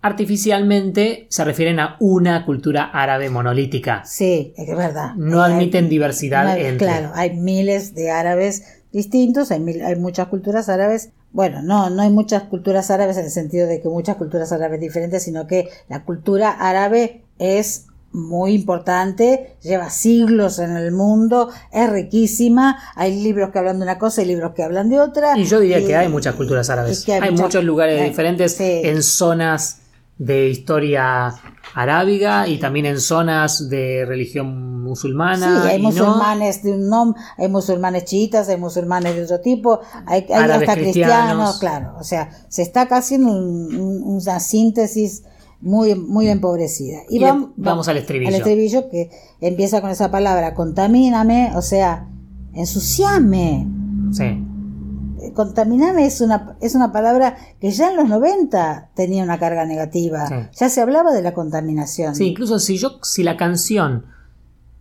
artificialmente 0.00 1.26
se 1.28 1.44
refieren 1.44 1.80
a 1.80 1.96
una 2.00 2.44
cultura 2.46 2.84
árabe 2.92 3.30
monolítica. 3.30 4.02
Sí, 4.04 4.52
es 4.56 4.68
verdad. 4.76 5.14
No 5.16 5.42
Hay- 5.42 5.52
admiten 5.54 5.88
diversidad 5.88 6.44
no 6.44 6.50
hay- 6.50 6.64
entre. 6.66 6.86
Claro, 6.86 7.10
hay 7.14 7.34
miles 7.36 7.94
de 7.94 8.10
árabes 8.10 8.62
distintos, 8.92 9.50
hay, 9.50 9.60
mil- 9.60 9.84
hay 9.84 9.96
muchas 9.96 10.28
culturas 10.28 10.68
árabes. 10.68 11.10
Bueno, 11.32 11.60
no, 11.62 11.90
no 11.90 12.00
hay 12.02 12.10
muchas 12.10 12.44
culturas 12.44 12.90
árabes 12.90 13.18
en 13.18 13.24
el 13.26 13.30
sentido 13.30 13.66
de 13.66 13.82
que 13.82 13.88
muchas 13.88 14.16
culturas 14.16 14.50
árabes 14.52 14.80
diferentes, 14.80 15.22
sino 15.22 15.46
que 15.46 15.68
la 15.88 16.04
cultura 16.04 16.50
árabe 16.52 17.22
es 17.38 17.86
muy 18.12 18.52
importante, 18.54 19.56
lleva 19.62 19.90
siglos 19.90 20.58
en 20.58 20.76
el 20.76 20.92
mundo, 20.92 21.50
es 21.70 21.90
riquísima, 21.90 22.78
hay 22.96 23.22
libros 23.22 23.50
que 23.50 23.58
hablan 23.58 23.78
de 23.78 23.82
una 23.84 23.98
cosa 23.98 24.22
y 24.22 24.24
libros 24.24 24.52
que 24.54 24.62
hablan 24.62 24.88
de 24.88 24.98
otra. 25.00 25.36
Y 25.38 25.44
yo 25.44 25.60
diría 25.60 25.84
que 25.84 25.94
hay 25.94 26.08
muchas 26.08 26.34
culturas 26.34 26.70
árabes. 26.70 27.06
Hay, 27.08 27.20
muchas- 27.30 27.40
muchos 27.40 27.64
lugares 27.64 28.00
hay- 28.00 28.08
diferentes 28.08 28.56
sí. 28.56 28.80
en 28.84 29.02
zonas 29.02 29.80
de 30.16 30.48
historia 30.48 31.34
arábiga 31.74 32.48
y 32.48 32.58
también 32.58 32.86
en 32.86 33.00
zonas 33.00 33.68
de 33.68 34.04
religión 34.06 34.82
musulmana. 34.82 35.62
Sí, 35.62 35.68
hay 35.68 35.82
no. 35.82 35.90
musulmanes 35.90 36.62
de 36.62 36.72
un 36.72 36.88
nombre, 36.88 37.20
hay 37.36 37.48
musulmanes 37.48 38.04
chiitas, 38.04 38.48
hay 38.48 38.56
musulmanes 38.56 39.14
de 39.14 39.22
otro 39.24 39.40
tipo, 39.40 39.80
hay, 40.06 40.26
hay 40.28 40.50
hasta 40.50 40.74
cristianos. 40.74 40.76
cristianos, 40.76 41.58
claro. 41.58 41.94
O 42.00 42.02
sea, 42.04 42.30
se 42.48 42.62
está 42.62 42.88
un- 43.26 43.76
un- 43.76 44.02
una 44.16 44.40
síntesis 44.40 45.22
muy, 45.60 45.94
muy 45.94 46.28
empobrecida. 46.28 46.98
Y 47.08 47.18
vam- 47.20 47.48
de- 47.48 47.52
vamos 47.56 47.88
al 47.88 47.96
estribillo. 47.96 48.28
Al 48.28 48.34
estribillo 48.36 48.88
que 48.90 49.10
empieza 49.40 49.80
con 49.80 49.90
esa 49.90 50.10
palabra, 50.10 50.54
contamíname, 50.54 51.52
o 51.56 51.62
sea, 51.62 52.08
ensuciame. 52.54 53.66
Sí. 54.12 54.24
Eh, 54.24 55.32
Contaminame 55.34 56.06
es 56.06 56.20
una, 56.20 56.56
es 56.60 56.74
una 56.74 56.92
palabra 56.92 57.36
que 57.60 57.70
ya 57.72 57.90
en 57.90 57.96
los 57.96 58.08
90 58.08 58.90
tenía 58.94 59.24
una 59.24 59.38
carga 59.38 59.64
negativa. 59.66 60.26
Sí. 60.28 60.34
Ya 60.58 60.68
se 60.68 60.80
hablaba 60.80 61.12
de 61.12 61.22
la 61.22 61.34
contaminación. 61.34 62.14
Sí, 62.14 62.26
incluso 62.28 62.58
si 62.60 62.76
yo, 62.78 62.98
si 63.02 63.22
la 63.24 63.36
canción 63.36 64.04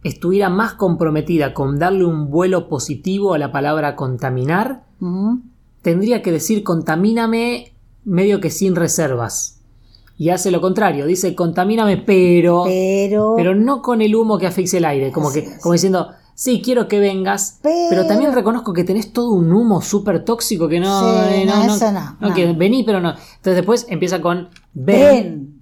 estuviera 0.03 0.49
más 0.49 0.73
comprometida 0.73 1.53
con 1.55 1.79
darle 1.79 2.05
un 2.05 2.29
vuelo 2.29 2.69
positivo 2.69 3.33
a 3.33 3.37
la 3.39 3.51
palabra 3.51 3.95
contaminar, 3.95 4.83
tendría 5.81 6.21
que 6.21 6.31
decir 6.31 6.63
contamíname 6.63 7.73
medio 8.05 8.39
que 8.39 8.49
sin 8.51 8.75
reservas. 8.75 9.56
Y 10.17 10.29
hace 10.29 10.49
lo 10.51 10.59
contrario, 10.61 11.05
dice 11.05 11.35
contamíname 11.35 11.97
pero, 11.97 12.63
Pero, 12.65 13.33
pero 13.37 13.53
no 13.55 13.81
con 13.81 14.01
el 14.01 14.15
humo 14.15 14.37
que 14.37 14.47
asfixia 14.47 14.77
el 14.79 14.85
aire, 14.85 15.11
como 15.11 15.31
que 15.31 15.47
como 15.61 15.73
diciendo, 15.73 16.09
sí, 16.33 16.61
quiero 16.63 16.87
que 16.87 16.99
vengas, 16.99 17.59
pero, 17.61 17.75
Pero- 17.89 18.07
también 18.07 18.33
reconozco 18.33 18.73
que 18.73 18.83
tenés 18.83 19.13
todo 19.13 19.31
un 19.33 19.51
humo 19.53 19.81
súper 19.81 20.25
tóxico 20.25 20.67
que 20.67 20.79
no, 20.79 20.99
Sí, 21.01 21.33
eh, 21.41 21.45
no, 21.45 21.63
eso 21.75 21.91
no, 21.91 22.17
no. 22.19 22.33
que 22.33 22.51
vení, 22.53 22.83
pero 22.83 22.99
no. 22.99 23.09
Entonces 23.11 23.55
después 23.55 23.85
empieza 23.89 24.19
con 24.21 24.49
ven, 24.73 24.97
ven. 24.97 25.53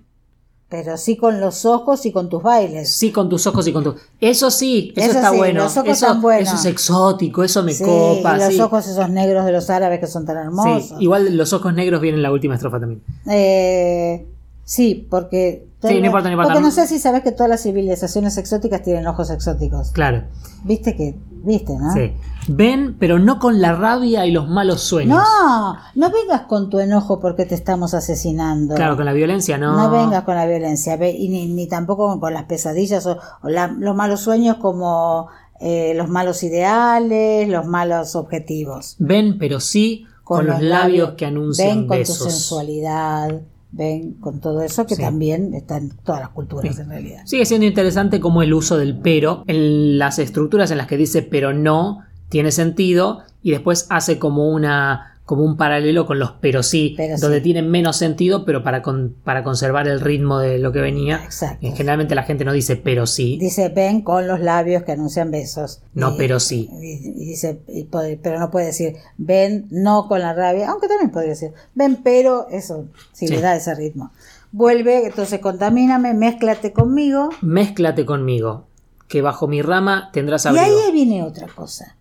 Pero 0.68 0.98
sí 0.98 1.16
con 1.16 1.40
los 1.40 1.64
ojos 1.66 2.06
y 2.08 2.12
con 2.12 2.28
tus 2.28 2.42
bailes. 2.42 2.92
Sí, 2.92 3.12
con 3.12 3.30
tus 3.30 3.46
ojos 3.48 3.68
y 3.68 3.72
con 3.72 3.84
tu. 3.84 3.96
Eso 4.20 4.50
sí, 4.50 4.92
eso, 4.96 5.10
Eso 5.10 5.18
está 5.20 5.30
sí, 5.32 5.38
bueno. 5.38 5.64
los 5.64 5.78
ojos 5.78 5.90
eso, 5.90 6.06
están 6.08 6.22
buenos. 6.22 6.48
eso 6.50 6.56
es 6.58 6.66
exótico, 6.66 7.44
eso 7.44 7.62
me 7.62 7.72
Sí, 7.74 7.84
copa. 7.84 8.36
y 8.36 8.40
los 8.40 8.54
sí. 8.54 8.60
ojos 8.62 8.88
esos 8.88 9.10
negros 9.10 9.46
de 9.46 9.52
los 9.52 9.70
árabes 9.70 10.00
que 10.00 10.08
son 10.08 10.26
tan 10.26 10.38
hermosos. 10.38 11.00
igual 11.00 11.38
los 11.38 11.54
ojos 11.54 11.74
negros 11.74 12.02
vienen 12.02 12.20
en 12.20 12.24
la 12.24 12.32
última 12.32 12.56
estrofa 12.56 12.80
también. 12.80 13.02
Eh, 13.30 14.26
sí, 14.66 15.08
porque... 15.10 15.70
Sí, 15.82 16.00
no 16.02 16.08
importa, 16.08 16.28
no 16.30 16.34
importa. 16.34 16.54
Porque 16.54 16.64
no 16.66 16.72
sé 16.72 16.88
si 16.88 17.00
sabes 17.00 17.22
que 17.22 17.32
todas 17.32 17.48
las 17.50 17.62
civilizaciones 17.62 18.38
exóticas 18.38 18.82
tienen 18.82 19.06
ojos 19.08 19.30
exóticos. 19.30 19.92
Claro. 19.92 20.24
Viste 20.64 20.96
que... 20.96 21.16
Viste, 21.44 21.78
¿no? 21.78 21.94
Sí. 21.94 22.12
Ven, 22.48 22.96
pero 23.00 23.20
no 23.20 23.38
con 23.38 23.62
la 23.62 23.76
rabia 23.76 24.26
y 24.26 24.32
los 24.32 24.50
malos 24.50 24.82
sueños. 24.82 25.18
No, 25.20 25.76
no 25.94 26.12
vengas 26.12 26.42
con 26.48 26.72
tu 26.72 26.80
enojo 26.80 27.20
porque 27.20 27.46
te 27.46 27.54
estamos 27.54 27.94
asesinando. 27.94 28.74
Claro, 28.74 28.96
con 28.96 29.06
la 29.06 29.14
violencia 29.14 29.60
no. 29.60 29.78
No 29.78 29.92
vengas 29.92 30.24
con 30.24 30.34
la 30.34 30.48
violencia 30.48 30.96
y 31.08 31.30
ni, 31.30 31.46
ni 31.48 31.68
tampoco 31.68 32.20
con 32.20 32.34
las 32.34 32.46
pesadillas 32.46 33.06
o, 33.06 33.20
o 33.44 33.50
la- 33.50 33.68
los 33.68 33.96
malos 33.96 34.22
sueños 34.22 34.58
como 34.58 35.28
eh, 35.62 35.94
los 35.96 36.10
malos 36.10 36.42
ideales, 36.42 37.48
los 37.48 37.68
malos 37.68 38.16
objetivos. 38.16 38.96
Ven, 38.98 39.38
pero 39.38 39.60
sí 39.60 40.08
con, 40.24 40.48
los 40.48 40.62
labios, 40.64 41.12
que 41.12 41.28
anuncian 41.28 41.68
ven 41.82 41.88
con 41.88 41.98
besos. 42.00 42.18
tu 42.18 42.24
sensualidad, 42.26 43.42
ven 43.76 44.14
con 44.16 44.40
todo 44.40 44.62
eso 44.62 44.86
que 44.86 44.96
Sí. 44.96 45.02
también 45.02 45.54
está 45.54 45.78
en 45.78 45.90
todas 46.04 46.22
las 46.22 46.30
culturas 46.30 46.76
Sí. 46.76 46.82
en 46.82 46.90
realidad. 46.90 47.22
Sigue 47.26 47.46
siendo 47.46 47.66
interesante 47.68 48.20
como 48.20 48.42
el 48.42 48.54
uso 48.54 48.78
del 48.78 48.98
pero 48.98 49.44
en 49.48 49.98
las 50.00 50.18
estructuras 50.20 50.72
en 50.72 50.78
las 50.78 50.88
que 50.88 50.98
dice 50.98 51.22
pero 51.22 51.54
no 51.54 52.00
tiene 52.30 52.52
sentido 52.52 53.20
y 53.44 53.52
después 53.52 53.86
hace 53.90 54.18
como 54.18 54.50
una 54.50 55.15
como 55.26 55.44
un 55.44 55.58
paralelo 55.58 56.06
con 56.06 56.20
los 56.20 56.34
pero 56.40 56.62
sí, 56.62 56.94
Pero 56.98 57.18
donde 57.18 57.38
sí. 57.38 57.44
tienen 57.44 57.72
menos 57.72 57.98
sentido 57.98 58.46
pero 58.46 58.64
para, 58.64 58.82
con- 58.84 59.16
para 59.24 59.44
conservar 59.44 59.88
el 59.88 60.00
ritmo 60.00 60.38
de 60.38 60.60
lo 60.60 60.72
que 60.72 60.82
venía. 60.82 61.22
Exacto. 61.24 61.66
Eh, 61.66 61.72
Generalmente 61.76 62.14
la 62.14 62.22
gente 62.24 62.46
no 62.46 62.54
dice 62.54 62.76
pero 62.76 63.08
sí, 63.08 63.38
Dice 63.40 63.70
ven 63.70 64.02
con 64.02 64.28
los 64.28 64.40
labios 64.40 64.84
que 64.84 64.92
anuncian 64.92 65.32
besos. 65.32 65.82
no 65.96 66.14
Y- 66.14 66.18
pero 66.18 66.40
sí. 66.40 66.70
Y, 66.80 67.10
y 67.24 67.26
dice, 67.26 67.60
y 67.68 67.86
puede- 67.86 68.18
pero 68.18 68.40
no 68.40 68.52
puede 68.52 68.68
decir 68.68 68.98
ven 69.18 69.66
no 69.72 70.08
con 70.08 70.20
la 70.20 70.34
rabia, 70.34 70.70
aunque 70.70 70.88
también 70.88 71.10
podría 71.10 71.32
decir 71.32 71.52
ven 71.74 71.98
pero, 72.04 72.48
eso 72.52 72.86
sí, 73.12 73.28
Sí. 73.28 73.34
le 73.36 73.42
da 73.42 73.56
ese 73.56 73.74
ritmo. 73.74 74.12
Vuelve, 74.52 75.08
entonces 75.08 75.40
contamíname, 75.40 76.14
mézclate 76.14 76.72
conmigo. 76.72 77.30
Mézclate 77.42 78.06
conmigo. 78.06 78.68
que 79.08 79.22
bajo 79.22 79.48
mi 79.48 79.62
rama 79.62 80.10
tendrás 80.14 80.46
Y 80.46 80.48
abrigo. 80.50 80.66
ahí 80.66 80.92
viene 80.92 81.22
otra 81.24 81.48
cosa. 81.48 81.96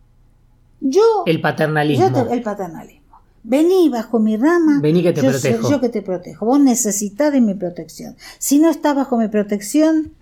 Yo, 0.81 1.03
El 1.27 1.41
paternalismo. 1.43 2.09
yo 2.09 2.25
te- 2.27 2.33
el 2.35 2.43
paternalismo. 2.43 3.04
Vení 3.47 3.91
bajo 3.91 4.19
mi 4.19 4.37
rama. 4.39 4.81
Vení 4.81 5.03
que 5.03 5.13
te 5.13 5.21
yo 5.23 5.31
protejo. 5.31 5.71
yo 5.71 5.81
que 5.81 5.89
te 5.91 6.01
protejo. 6.03 6.47
Vos 6.47 6.59
necesitas 6.61 7.31
de 7.33 7.41
mi 7.43 7.55
protección. 7.55 8.17
Si 8.39 8.59
no 8.59 8.71
estás 8.71 8.97
bajo 8.97 9.19
mi 9.19 9.29
protección, 9.29 10.13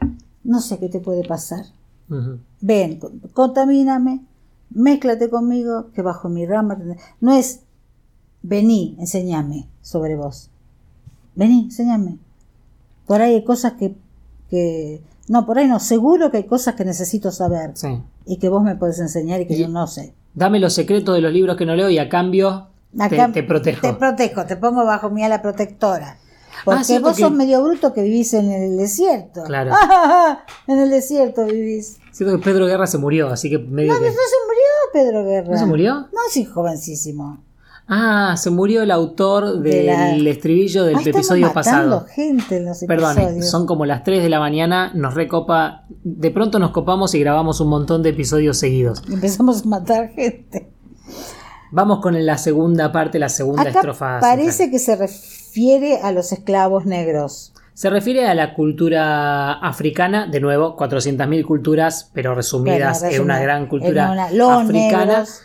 no 0.43 0.61
sé 0.61 0.79
qué 0.79 0.89
te 0.89 0.99
puede 1.01 1.23
pasar. 1.25 1.67
Ujú. 2.11 2.39
Ven, 2.61 2.99
con- 2.99 3.21
contamíname, 3.33 4.23
mézclate 4.71 5.31
conmigo, 5.31 5.91
que 5.95 6.03
bajo 6.03 6.29
mi 6.29 6.47
rama. 6.47 6.77
No 7.21 7.33
es 7.33 7.61
vení, 8.43 8.97
enséñame 8.99 9.69
sobre 9.83 10.17
vos. 10.17 10.51
Vení, 11.37 11.65
enséñame. 11.67 12.19
Por 13.07 13.21
ahí 13.21 13.35
hay 13.35 13.45
cosas 13.45 13.75
que, 13.75 13.95
que. 14.51 15.01
No, 15.29 15.47
por 15.47 15.59
ahí 15.59 15.69
no, 15.69 15.79
seguro 15.79 16.33
que 16.33 16.39
hay 16.39 16.45
cosas 16.47 16.75
que 16.75 16.85
necesito 16.85 17.31
saber 17.31 17.71
Sí. 17.75 18.01
y 18.27 18.39
que 18.39 18.49
vos 18.49 18.65
me 18.65 18.75
podés 18.75 18.99
enseñar 18.99 19.41
y 19.41 19.47
que 19.47 19.55
Y- 19.55 19.61
yo 19.61 19.69
no 19.69 19.87
sé. 19.87 20.13
Dame 20.35 20.59
los 20.59 20.73
secretos 20.73 21.15
de 21.15 21.21
los 21.21 21.33
libros 21.33 21.57
que 21.57 21.67
no 21.67 21.77
leo 21.77 21.89
y 21.89 21.99
a 21.99 22.09
cambio 22.09 22.67
Acá 22.99 23.31
te, 23.33 23.43
protejo. 23.43 23.81
Te 23.81 23.93
protejo, 23.95 24.45
te 24.47 24.57
pongo 24.57 24.85
bajo 24.85 25.11
mi 25.11 25.25
ala 25.25 25.41
protectora. 25.43 26.19
Porque 26.65 26.85
cierto 26.85 27.09
vos 27.09 27.17
sos 27.19 27.33
medio 27.33 27.63
bruto 27.65 27.93
que 27.95 28.03
vivís 28.03 28.35
en 28.35 28.51
el 28.53 28.77
desierto. 28.77 29.43
Claro. 29.45 29.73
en 30.67 30.79
el 30.79 30.91
desierto 30.91 31.45
vivís. 31.47 31.97
Siento 32.13 32.37
que 32.39 32.45
Pedro 32.45 32.67
Guerra 32.67 32.87
se 32.87 32.99
murió, 32.99 33.29
así 33.31 33.49
que 33.51 33.59
medio 33.59 33.93
No, 33.95 33.99
que... 33.99 34.07
no 34.07 34.13
se 34.13 34.37
murió 34.47 34.63
Pedro 34.93 35.25
Guerra. 35.25 35.49
¿No 35.53 35.59
se 35.59 35.67
murió? 35.67 35.95
No, 35.95 36.21
sí, 36.31 36.45
jovencísimo. 36.45 37.43
Ah, 37.89 38.37
se 38.39 38.51
murió 38.51 38.83
el 38.83 38.91
autor 38.93 39.59
De 39.61 39.71
del 39.83 40.25
la- 40.25 40.31
estribillo 40.31 40.85
del 40.85 40.97
Ah, 40.97 41.03
episodio 41.05 41.47
matando 41.49 41.53
pasado. 42.01 42.07
gente 42.15 42.59
en 42.59 42.67
los 42.67 42.79
Perdón, 42.85 43.19
episodios. 43.19 43.51
son 43.51 43.67
como 43.67 43.85
las 43.87 44.05
3 44.05 44.23
de 44.23 44.29
la 44.29 44.39
mañana, 44.39 44.93
nos 44.95 45.15
recopa, 45.15 45.87
de 46.05 46.31
pronto 46.31 46.59
nos 46.61 46.71
copamos 46.71 47.15
y 47.15 47.21
grabamos 47.21 47.61
un 47.61 47.69
montón 47.69 48.03
de 48.03 48.11
episodios 48.11 48.57
seguidos. 48.59 49.03
Empezamos 49.11 49.63
a 49.65 49.69
matar 49.69 50.11
gente. 50.11 50.71
Vamos 51.73 52.01
con 52.01 52.25
la 52.25 52.39
segunda 52.39 52.93
parte, 52.93 53.19
la 53.19 53.29
segunda 53.29 53.63
Acá 53.63 53.71
estrofa. 53.81 54.21
parece 54.21 54.53
central. 54.53 54.71
que 54.71 54.79
se 54.79 54.97
refiere 54.97 55.99
a 56.03 56.13
los 56.13 56.31
esclavos 56.33 56.87
negros. 56.87 57.53
Se 57.75 57.89
refiere 57.89 58.27
a 58.29 58.35
la 58.35 58.53
cultura 58.55 59.55
africana, 59.55 60.27
de 60.27 60.41
nuevo, 60.41 60.77
400.000 60.77 61.45
culturas, 61.47 62.11
pero 62.13 62.35
resumidas 62.35 63.01
Bueno, 63.01 63.17
en 63.17 63.23
una 63.23 63.41
gran 63.41 63.67
cultura 63.67 64.13
una- 64.13 64.61
africana 64.61 65.05
negros. 65.07 65.41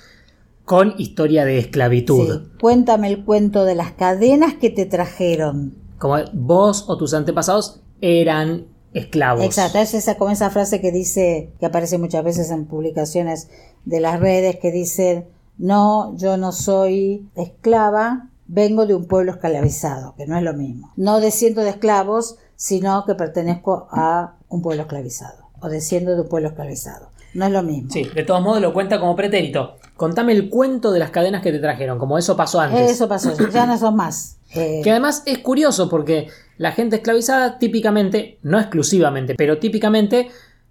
con 0.65 0.93
historia 0.97 1.45
de 1.45 1.57
esclavitud. 1.59 2.41
Sí. 2.41 2.51
Cuéntame 2.59 3.07
el 3.07 3.23
cuento 3.23 3.63
de 3.63 3.75
las 3.75 3.93
cadenas 3.93 4.53
que 4.55 4.69
te 4.69 4.85
trajeron. 4.85 5.75
Como 5.97 6.17
vos 6.33 6.85
o 6.89 6.97
tus 6.97 7.13
antepasados 7.13 7.79
eran 8.01 8.65
esclavos. 8.93 9.45
Exacto, 9.45 9.77
es 9.79 9.93
esa, 9.93 10.15
como 10.15 10.31
esa 10.31 10.49
frase 10.49 10.81
que 10.81 10.91
dice, 10.91 11.53
que 11.61 11.65
aparece 11.65 11.97
muchas 11.97 12.23
veces 12.25 12.51
en 12.51 12.65
publicaciones 12.65 13.47
de 13.85 14.01
las 14.01 14.19
redes, 14.19 14.57
que 14.57 14.71
dicen, 14.73 15.27
no, 15.57 16.15
yo 16.17 16.37
no 16.37 16.51
soy 16.51 17.27
esclava, 17.35 18.27
vengo 18.47 18.85
de 18.85 18.95
un 18.95 19.05
pueblo 19.05 19.31
esclavizado, 19.31 20.13
que 20.17 20.25
no 20.27 20.37
es 20.37 20.43
lo 20.43 20.53
mismo. 20.53 20.91
No 20.95 21.19
desciendo 21.19 21.61
de 21.61 21.69
esclavos, 21.71 22.37
sino 22.55 23.05
que 23.05 23.15
pertenezco 23.15 23.87
a 23.91 24.35
un 24.49 24.61
pueblo 24.61 24.83
esclavizado, 24.83 25.49
o 25.61 25.69
desciendo 25.69 26.15
de 26.15 26.21
un 26.21 26.29
pueblo 26.29 26.49
esclavizado. 26.49 27.09
No 27.33 27.45
es 27.45 27.51
lo 27.51 27.61
mismo. 27.61 27.91
Sí, 27.91 28.03
de 28.15 28.23
todos 28.23 28.41
modos 28.41 28.61
lo 28.61 28.73
cuenta 28.73 28.99
como 28.99 29.15
pretérito. 29.15 29.75
Contame 29.95 30.31
el 30.31 30.49
cuento 30.49 30.91
de 30.91 30.99
las 30.99 31.11
cadenas 31.11 31.41
que 31.43 31.51
te 31.51 31.59
trajeron, 31.59 31.99
como 31.99 32.17
eso 32.17 32.35
pasó 32.35 32.59
antes. 32.59 32.89
Eso 32.89 33.07
pasó, 33.07 33.33
ya 33.51 33.65
no 33.65 33.77
son 33.77 33.95
más. 33.95 34.37
Eh, 34.55 34.81
Que 34.83 34.91
además 34.91 35.23
es 35.25 35.39
curioso 35.39 35.89
porque 35.89 36.29
la 36.57 36.71
gente 36.71 36.95
esclavizada 36.95 37.59
típicamente, 37.59 38.39
no 38.43 38.59
exclusivamente, 38.59 39.35
pero 39.35 39.59
típicamente 39.59 40.29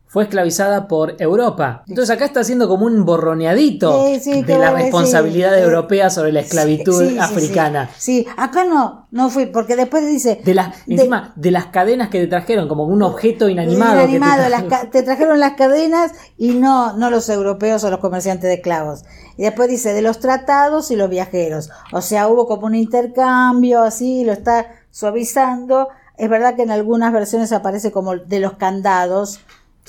fue 0.08 0.22
esclavizada 0.22 0.88
por 0.88 1.16
Europa. 1.18 1.82
Entonces 1.88 2.14
acá 2.14 2.24
está 2.24 2.40
haciendo 2.40 2.68
como 2.68 2.86
un 2.86 3.04
borroneadito 3.04 4.06
Sí, 4.06 4.20
sí, 4.20 4.42
de 4.42 4.58
la 4.58 4.70
responsabilidad 4.70 5.54
sí. 5.56 5.62
europea 5.62 6.08
sobre 6.10 6.32
la 6.32 6.40
esclavitud 6.40 7.08
sí, 7.10 7.18
africana. 7.18 7.90
Sí, 7.98 8.26
acá 8.36 8.64
no, 8.64 9.08
no 9.10 9.28
fui, 9.30 9.46
porque 9.46 9.76
después 9.76 10.06
dice... 10.06 10.40
De 10.44 10.54
las, 10.54 10.86
de- 10.86 10.94
encima, 10.94 11.32
de 11.36 11.50
las 11.50 11.66
cadenas 11.66 12.08
que 12.08 12.20
te 12.20 12.28
trajeron, 12.28 12.68
como 12.68 12.84
un 12.84 13.02
objeto 13.02 13.48
inanimado. 13.48 13.92
que 13.92 13.96
te 13.98 14.16
Inanimado, 14.16 14.48
trajeron. 14.48 14.70
las 14.70 14.80
ca- 14.80 14.90
te 14.90 15.02
trajeron 15.02 15.40
las 15.40 15.52
cadenas 15.52 16.12
y 16.38 16.50
no, 16.54 16.96
no 16.96 17.10
los 17.10 17.28
europeos 17.28 17.82
o 17.84 17.90
los 17.90 18.00
comerciantes 18.00 18.48
de 18.48 18.54
esclavos. 18.54 19.04
Y 19.36 19.42
después 19.42 19.68
dice 19.68 19.92
de 19.92 20.02
los 20.02 20.20
tratados 20.20 20.90
y 20.90 20.96
los 20.96 21.10
viajeros. 21.10 21.68
O 21.92 22.00
sea, 22.00 22.28
hubo 22.28 22.46
como 22.46 22.66
un 22.66 22.74
intercambio 22.74 23.82
así, 23.82 24.24
lo 24.24 24.32
está 24.32 24.66
suavizando. 24.90 25.88
Es 26.16 26.30
verdad 26.30 26.54
que 26.56 26.62
en 26.62 26.70
algunas 26.70 27.12
versiones 27.12 27.52
aparece 27.52 27.92
como 27.92 28.16
de 28.16 28.40
los 28.40 28.54
candados, 28.54 29.40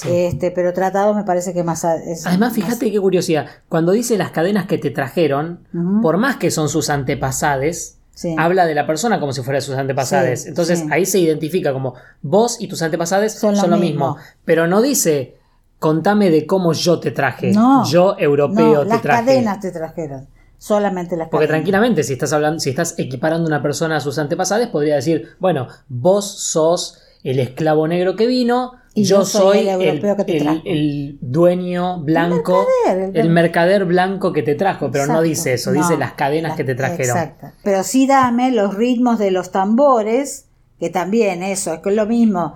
este, 0.05 0.51
pero 0.51 0.73
tratados 0.73 1.15
me 1.15 1.23
parece 1.23 1.53
que 1.53 1.63
más... 1.63 1.83
es 1.83 2.25
Además, 2.25 2.49
más- 2.49 2.53
fíjate 2.53 2.91
qué 2.91 2.99
curiosidad. 2.99 3.47
Cuando 3.69 3.91
dice 3.91 4.17
las 4.17 4.31
cadenas 4.31 4.65
que 4.67 4.77
te 4.77 4.91
trajeron, 4.91 5.67
por 6.01 6.17
más 6.17 6.37
que 6.37 6.51
son 6.51 6.69
sus 6.69 6.89
antepasades, 6.89 7.93
Sí. 8.13 8.35
habla 8.35 8.65
de 8.65 8.73
la 8.73 8.87
persona 8.87 9.19
como 9.19 9.31
si 9.31 9.43
fuera 9.43 9.61
sus 9.61 9.75
antepasades. 9.75 10.41
Sí, 10.43 10.49
Entonces 10.49 10.85
ahí 10.89 11.05
se 11.05 11.19
identifica 11.19 11.71
como 11.71 11.93
vos 12.23 12.57
y 12.59 12.67
tus 12.67 12.81
antepasades 12.81 13.33
son, 13.33 13.55
Son 13.55 13.69
lo 13.69 13.77
mismo. 13.77 14.15
mismo. 14.15 14.27
Pero 14.43 14.65
no 14.65 14.81
dice, 14.81 15.37
contame 15.77 16.31
de 16.31 16.47
cómo 16.47 16.73
yo 16.73 16.99
te 16.99 17.11
traje. 17.11 17.51
No. 17.51 17.85
yo, 17.85 18.15
europeo, 18.17 18.73
No, 18.73 18.81
te 18.83 18.89
las 18.89 19.01
traje. 19.03 19.23
cadenas 19.25 19.59
te 19.59 19.71
trajeron. 19.71 20.27
Solamente 20.57 21.15
las 21.15 21.27
Porque 21.29 21.45
cadenas. 21.45 21.59
tranquilamente, 21.59 22.01
si 22.03 22.13
estás 22.13 22.33
hablando, 22.33 22.59
si 22.59 22.71
estás 22.71 22.95
equiparando 22.97 23.47
una 23.47 23.61
persona 23.61 23.97
a 23.97 23.99
sus 23.99 24.17
antepasados, 24.17 24.67
podría 24.69 24.95
decir, 24.95 25.27
bueno, 25.39 25.67
vos 25.87 26.25
sos 26.39 26.99
el 27.23 27.37
esclavo 27.39 27.87
negro 27.87 28.15
que 28.15 28.25
vino, 28.25 28.71
Y 28.97 29.03
yo, 29.03 29.19
yo 29.19 29.25
soy 29.25 29.59
el 29.59 29.67
el, 29.81 29.81
europeo 29.89 30.15
que 30.17 30.23
te 30.25 30.37
el- 30.37 30.43
trajo". 30.43 30.61
el 30.65 31.17
dueño 31.21 32.01
blanco, 32.01 32.65
mercader, 32.87 33.17
el- 33.17 33.29
mercader 33.29 33.85
blanco 33.85 34.33
que 34.33 34.43
te 34.43 34.55
trajo, 34.55 34.89
pero 34.91 35.05
no 35.07 35.21
dice 35.21 35.53
eso, 35.53 35.71
No, 35.71 35.81
dice 35.81 35.97
las 35.97 36.13
cadenas 36.13 36.51
las- 36.51 36.57
que 36.57 36.63
te 36.63 36.75
trajeron. 36.75 37.17
Exacto. 37.17 37.47
Pero 37.63 37.83
sí 37.83 38.07
dame 38.07 38.51
los 38.51 38.73
ritmos 38.75 39.19
de 39.19 39.31
los 39.31 39.51
tambores, 39.51 40.45
que 40.79 40.89
también 40.89 41.43
eso, 41.43 41.73
es 41.73 41.79
que 41.81 41.89
es 41.89 41.95
lo 41.95 42.05
mismo. 42.05 42.53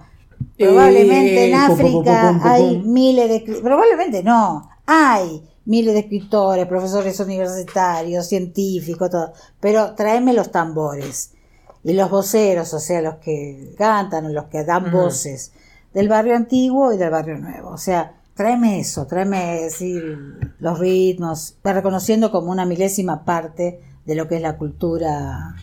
Probablemente 0.57 1.45
en 1.49 1.53
Eh, 1.53 1.57
pum, 1.67 1.77
pum, 1.77 1.85
África 1.85 2.29
pum, 2.31 2.39
pum, 2.41 2.47
hay 2.51 2.77
miles 2.79 3.29
de... 3.29 3.59
Probablemente 3.61 4.23
no, 4.23 4.69
hay 4.85 5.43
miles 5.65 5.93
de 5.93 5.99
escritores, 6.01 6.65
profesores 6.67 7.19
universitarios, 7.19 8.27
científicos, 8.27 9.09
todo. 9.09 9.33
Pero 9.59 9.93
tráeme 9.95 10.33
los 10.33 10.51
tambores. 10.51 11.33
Y 11.83 11.93
los 11.93 12.09
voceros, 12.11 12.73
o 12.73 12.79
sea, 12.79 13.01
los 13.01 13.15
que 13.15 13.73
cantan 13.77 14.31
los 14.33 14.45
que 14.45 14.63
dan 14.63 14.91
voces 14.91 15.51
del 15.93 16.07
barrio 16.07 16.35
antiguo 16.35 16.93
y 16.93 16.97
del 16.97 17.09
barrio 17.09 17.37
nuevo. 17.37 17.69
O 17.69 17.77
sea, 17.77 18.13
tráeme 18.35 18.79
eso, 18.79 19.05
tráeme 19.07 19.61
decir, 19.63 20.17
los 20.59 20.79
ritmos, 20.79 21.55
reconociendo 21.63 22.31
como 22.31 22.51
una 22.51 22.65
milésima 22.65 23.23
parte 23.25 23.81
de 24.05 24.15
lo 24.15 24.27
que 24.27 24.35
es 24.37 24.41
la 24.41 24.57
cultura 24.57 25.55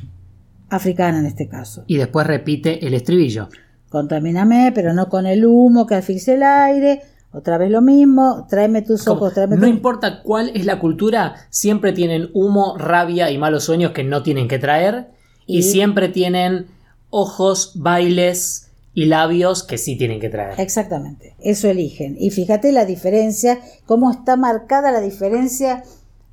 africana 0.70 1.18
en 1.20 1.26
este 1.26 1.48
caso. 1.48 1.84
Y 1.86 1.96
después 1.96 2.26
repite 2.26 2.86
el 2.86 2.94
estribillo. 2.94 3.48
Contamíname, 3.88 4.70
pero 4.74 4.92
no 4.92 5.08
con 5.08 5.26
el 5.26 5.46
humo 5.46 5.86
que 5.86 5.94
asfixia 5.94 6.34
el 6.34 6.42
aire. 6.42 7.00
Otra 7.32 7.58
vez 7.58 7.70
lo 7.70 7.80
mismo, 7.82 8.46
tráeme 8.48 8.82
tus 8.82 9.06
ojos, 9.08 9.34
tráeme 9.34 9.56
no 9.56 9.62
tu- 9.62 9.68
importa 9.68 10.22
cuál 10.22 10.50
es 10.54 10.64
la 10.66 10.78
cultura, 10.78 11.34
siempre 11.50 11.92
tienen 11.92 12.30
humo, 12.32 12.76
rabia 12.78 13.30
y 13.30 13.38
malos 13.38 13.64
sueños 13.64 13.92
que 13.92 14.04
no 14.04 14.22
tienen 14.22 14.48
que 14.48 14.58
traer. 14.58 15.08
Y, 15.46 15.58
Y- 15.58 15.62
siempre 15.62 16.08
tienen 16.08 16.66
ojos, 17.10 17.72
bailes 17.76 18.67
y 18.98 19.04
labios 19.06 19.62
que 19.62 19.78
sí 19.78 19.96
tienen 19.96 20.18
que 20.18 20.28
traer. 20.28 20.58
Exactamente, 20.58 21.34
eso 21.40 21.68
eligen. 21.68 22.16
Y 22.18 22.30
fíjate 22.30 22.72
la 22.72 22.84
diferencia, 22.84 23.60
cómo 23.86 24.10
está 24.10 24.36
marcada 24.36 24.90
la 24.90 25.00
diferencia 25.00 25.84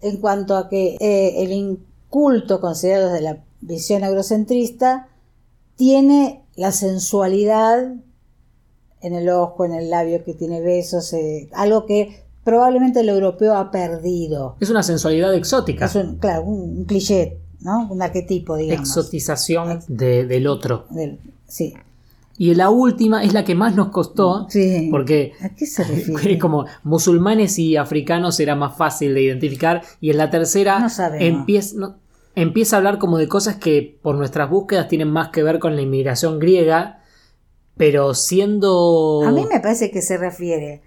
en 0.01 0.17
cuanto 0.17 0.57
a 0.57 0.67
que 0.67 0.95
eh, 0.99 1.43
el 1.43 1.51
inculto 1.51 2.59
considerado 2.59 3.09
desde 3.11 3.21
la 3.23 3.43
visión 3.61 4.03
eurocentrista 4.03 5.07
tiene 5.75 6.41
la 6.55 6.71
sensualidad 6.71 7.93
en 9.01 9.13
el 9.13 9.29
ojo, 9.29 9.65
en 9.65 9.73
el 9.73 9.91
labio 9.91 10.23
que 10.23 10.33
tiene 10.33 10.59
besos, 10.61 11.13
eh, 11.13 11.49
algo 11.53 11.85
que 11.85 12.23
probablemente 12.43 13.01
el 13.01 13.09
europeo 13.09 13.55
ha 13.55 13.69
perdido. 13.69 14.55
Es 14.59 14.71
una 14.71 14.81
sensualidad 14.81 15.35
exótica. 15.35 15.85
Es 15.85 15.95
un, 15.95 16.15
claro, 16.17 16.43
un, 16.45 16.79
un 16.79 16.85
cliché, 16.85 17.37
¿no? 17.61 17.87
Un 17.91 18.01
arquetipo, 18.01 18.55
digamos. 18.55 18.87
Exotización 18.89 19.81
de- 19.87 20.25
del 20.25 20.47
otro. 20.47 20.85
Del- 20.89 21.19
sí. 21.47 21.73
Y 22.37 22.53
la 22.55 22.69
última 22.69 23.23
es 23.23 23.33
la 23.33 23.45
que 23.45 23.55
más 23.55 23.75
nos 23.75 23.89
costó, 23.89 24.47
Sí. 24.49 24.89
porque 24.91 25.31
¿A 25.41 25.49
qué 25.49 25.65
se 25.65 25.83
refiere? 25.85 26.37
como 26.39 26.65
musulmanes 26.83 27.57
y 27.59 27.77
africanos 27.77 28.39
era 28.39 28.55
más 28.55 28.77
fácil 28.77 29.13
de 29.13 29.21
identificar, 29.21 29.81
y 30.01 30.09
en 30.11 30.17
la 30.17 30.29
tercera 30.29 30.79
No 30.79 30.87
empieza, 31.19 31.75
no- 31.77 31.95
empieza 32.35 32.75
a 32.75 32.79
hablar 32.79 32.99
como 32.99 33.17
de 33.17 33.29
cosas 33.29 33.55
que 33.55 33.97
por 34.01 34.15
nuestras 34.15 34.49
búsquedas 34.49 34.87
tienen 34.89 35.09
más 35.09 35.29
que 35.29 35.43
ver 35.43 35.59
con 35.59 35.75
la 35.77 35.81
inmigración 35.81 36.37
griega, 36.39 37.01
pero 37.77 38.13
siendo... 38.13 39.23
A 39.25 39.31
mí 39.31 39.45
me 39.49 39.59
parece 39.61 39.89
que 39.91 40.01
se 40.01 40.17
refiere 40.17 40.81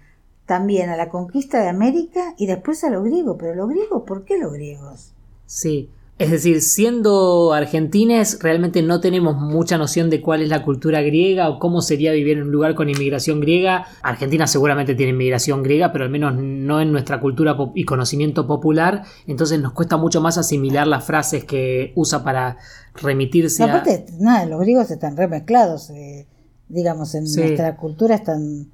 también 0.45 0.89
a 0.89 0.95
la 0.97 1.09
conquista 1.09 1.61
de 1.61 1.69
América 1.69 2.33
y 2.37 2.45
después 2.47 2.83
a 2.83 2.89
los 2.89 3.03
griegos. 3.03 3.37
Pero 3.39 3.53
los 3.55 3.69
griegos, 3.69 4.03
¿por 4.07 4.25
qué 4.25 4.37
los 4.39 4.51
griegos? 4.53 5.13
Sí, 5.45 5.89
Es 6.19 6.31
decir, 6.31 6.61
siendo 6.61 7.53
argentines, 7.53 8.39
realmente 8.41 8.81
no 8.81 8.99
tenemos 8.99 9.37
mucha 9.37 9.77
noción 9.77 10.09
de 10.09 10.21
cuál 10.21 10.41
es 10.41 10.49
la 10.49 10.65
cultura 10.65 11.01
griega 11.01 11.47
o 11.47 11.59
cómo 11.59 11.81
sería 11.81 12.11
vivir 12.11 12.37
en 12.37 12.43
un 12.43 12.51
lugar 12.51 12.75
con 12.75 12.89
inmigración 12.89 13.39
griega. 13.39 13.87
Argentina 14.01 14.45
seguramente 14.45 14.95
tiene 14.95 15.13
inmigración 15.13 15.63
griega, 15.63 15.93
pero 15.93 16.03
al 16.03 16.09
menos 16.09 16.35
no 16.35 16.81
en 16.81 16.91
nuestra 16.91 17.21
cultura 17.21 17.55
y 17.73 17.85
conocimiento 17.85 18.45
popular. 18.45 19.03
Entonces 19.27 19.61
nos 19.61 19.71
cuesta 19.71 19.95
mucho 19.95 20.19
más 20.19 20.37
asimilar 20.37 20.87
las 20.87 21.05
frases 21.05 21.45
que 21.45 21.93
usa 21.95 22.21
para 22.21 22.57
remitirse 22.95 23.63
a... 23.63 23.67
Aparte, 23.67 24.07
nada, 24.19 24.45
los 24.45 24.59
griegos 24.59 24.91
están 24.91 25.15
remezclados, 25.15 25.89
eh, 25.91 26.27
digamos, 26.67 27.15
en 27.15 27.23
nuestra 27.33 27.77
cultura 27.77 28.15
están... 28.15 28.69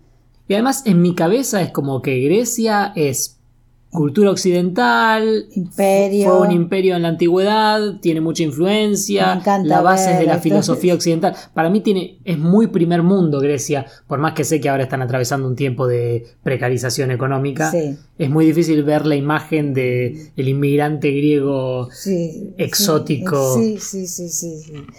Y 0.47 0.53
además 0.55 0.81
en 0.87 0.99
mi 0.99 1.13
cabeza 1.13 1.61
es 1.61 1.69
como 1.69 2.01
que 2.01 2.21
Grecia 2.21 2.91
es 2.95 3.34
cultura 3.95 4.29
occidental, 4.31 5.45
imperio. 5.51 6.29
fue 6.29 6.47
un 6.47 6.51
imperio 6.51 6.95
en 6.95 7.01
la 7.01 7.07
antigüedad, 7.09 7.99
tiene 8.01 8.21
mucha 8.21 8.43
influencia, 8.43 9.41
la 9.63 9.81
base 9.81 10.11
de 10.13 10.25
la 10.25 10.39
filosofía 10.39 10.93
occidental. 10.95 11.35
Para 11.53 11.69
mí 11.69 11.81
tiene, 11.81 12.19
es 12.23 12.37
muy 12.37 12.67
primer 12.67 13.01
mundo 13.01 13.39
Grecia, 13.39 13.85
por 14.07 14.19
más 14.19 14.33
que 14.33 14.43
sé 14.43 14.59
que 14.59 14.69
ahora 14.69 14.83
están 14.83 15.01
atravesando 15.01 15.47
un 15.47 15.55
tiempo 15.55 15.87
de 15.87 16.25
precarización 16.43 17.11
económica. 17.11 17.71
Es 18.17 18.29
muy 18.29 18.45
difícil 18.45 18.83
ver 18.83 19.05
la 19.05 19.15
imagen 19.15 19.73
de 19.73 20.31
el 20.35 20.47
inmigrante 20.47 21.11
griego 21.11 21.89
exótico 22.57 23.59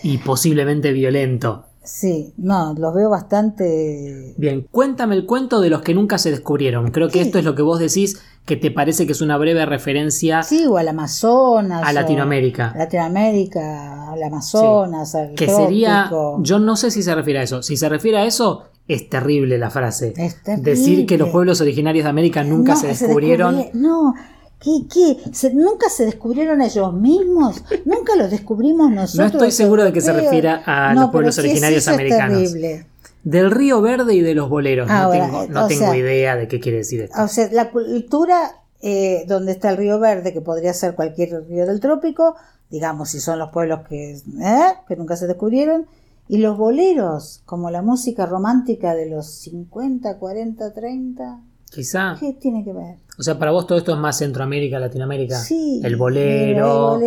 y 0.02 0.18
posiblemente 0.18 0.92
violento. 0.92 1.66
Sí, 1.86 2.34
no, 2.36 2.74
los 2.76 2.92
veo 2.94 3.08
bastante. 3.08 4.34
Bien, 4.36 4.66
cuéntame 4.72 5.14
el 5.14 5.24
cuento 5.24 5.60
de 5.60 5.70
los 5.70 5.82
que 5.82 5.94
nunca 5.94 6.18
se 6.18 6.32
descubrieron. 6.32 6.90
Creo 6.90 7.08
que 7.08 7.20
esto 7.20 7.38
es 7.38 7.44
lo 7.44 7.54
que 7.54 7.62
vos 7.62 7.78
decís, 7.78 8.20
que 8.46 8.56
te 8.56 8.70
parece 8.70 9.06
que 9.06 9.12
es 9.12 9.20
una 9.20 9.36
breve 9.36 9.66
referencia. 9.66 10.42
Sí, 10.44 10.66
o 10.66 10.78
al 10.78 10.88
Amazonas. 10.88 11.82
A 11.84 11.92
Latinoamérica. 11.92 12.72
Latinoamérica, 12.76 14.12
al 14.12 14.22
Amazonas, 14.22 15.14
al 15.16 15.34
Que 15.34 15.48
sería. 15.48 16.08
Yo 16.38 16.58
no 16.60 16.76
sé 16.76 16.92
si 16.92 17.02
se 17.02 17.14
refiere 17.14 17.40
a 17.40 17.42
eso. 17.42 17.62
Si 17.62 17.76
se 17.76 17.88
refiere 17.88 18.18
a 18.18 18.24
eso, 18.24 18.62
es 18.86 19.10
terrible 19.10 19.58
la 19.58 19.68
frase. 19.68 20.14
Es 20.16 20.42
Decir 20.62 21.06
que 21.06 21.18
los 21.18 21.30
pueblos 21.30 21.60
originarios 21.60 22.04
de 22.04 22.10
América 22.10 22.44
nunca 22.44 22.76
se 22.76 22.86
descubrieron. 22.86 23.66
no, 23.74 24.14
¿Qué, 24.60 24.86
qué? 24.92 25.50
¿Nunca 25.52 25.90
se 25.90 26.06
descubrieron 26.06 26.62
ellos 26.62 26.92
mismos? 26.94 27.62
¿Nunca 27.84 28.16
los 28.16 28.30
descubrimos 28.30 28.90
nosotros? 28.90 29.18
No 29.18 29.26
estoy 29.26 29.50
seguro 29.50 29.84
de 29.84 29.92
que 29.92 30.00
se 30.00 30.12
refiera 30.12 30.62
a 30.64 30.94
los 30.94 31.10
pueblos 31.10 31.36
originarios 31.38 31.86
americanos. 31.88 32.42
Es 32.42 32.52
terrible. 32.52 32.86
Del 33.26 33.50
río 33.50 33.82
verde 33.82 34.14
y 34.14 34.20
de 34.20 34.36
los 34.36 34.48
boleros. 34.48 34.88
no 34.88 35.66
tengo, 35.66 35.94
idea 35.94 36.36
de 36.36 36.46
qué 36.46 36.60
quiere 36.60 36.78
decir 36.78 37.00
esto. 37.00 37.20
O 37.20 37.26
sea, 37.26 37.48
la 37.50 37.72
cultura 37.72 38.62
eh, 38.80 39.24
donde 39.26 39.50
está 39.50 39.70
el 39.70 39.78
río 39.78 39.98
verde, 39.98 40.32
que 40.32 40.40
podría 40.40 40.72
ser 40.72 40.94
cualquier 40.94 41.44
río 41.48 41.66
del 41.66 41.80
trópico, 41.80 42.36
digamos, 42.70 43.10
si 43.10 43.18
son 43.18 43.40
los 43.40 43.50
pueblos 43.50 43.80
que, 43.88 44.12
¿eh? 44.12 44.74
que 44.86 44.94
nunca 44.94 45.16
se 45.16 45.26
descubrieron, 45.26 45.86
y 46.28 46.38
los 46.38 46.56
boleros, 46.56 47.42
como 47.46 47.68
la 47.72 47.82
música 47.82 48.26
romántica 48.26 48.94
de 48.94 49.10
los 49.10 49.26
50, 49.26 50.18
40, 50.18 50.72
30. 50.72 51.40
Quizá. 51.68 52.16
¿Qué 52.20 52.32
tiene 52.34 52.62
que 52.62 52.72
ver? 52.72 52.98
O 53.18 53.24
sea, 53.24 53.36
para 53.40 53.50
vos 53.50 53.66
todo 53.66 53.78
esto 53.78 53.92
es 53.92 53.98
más 53.98 54.18
Centroamérica, 54.18 54.78
Latinoamérica. 54.78 55.40
Sí. 55.40 55.80
El 55.82 55.96
bolero, 55.96 57.00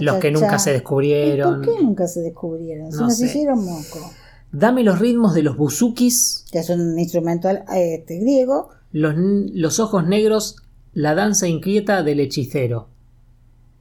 los 0.00 0.16
que 0.18 0.30
nunca 0.30 0.60
se 0.60 0.72
descubrieron. 0.72 1.60
¿Por 1.60 1.74
qué 1.74 1.82
nunca 1.82 2.06
se 2.06 2.20
descubrieron? 2.20 2.92
Se 2.92 3.02
nos 3.02 3.20
hicieron 3.20 3.64
moco. 3.64 4.12
Dame 4.58 4.82
los 4.82 4.98
ritmos 4.98 5.34
de 5.34 5.42
los 5.42 5.56
buzukis. 5.58 6.46
Que 6.50 6.60
es 6.60 6.70
un 6.70 6.98
instrumento 6.98 7.48
este, 7.50 8.18
griego. 8.18 8.70
Los, 8.90 9.14
los 9.16 9.80
ojos 9.80 10.06
negros, 10.06 10.56
la 10.94 11.14
danza 11.14 11.46
inquieta 11.46 12.02
del 12.02 12.20
hechicero. 12.20 12.88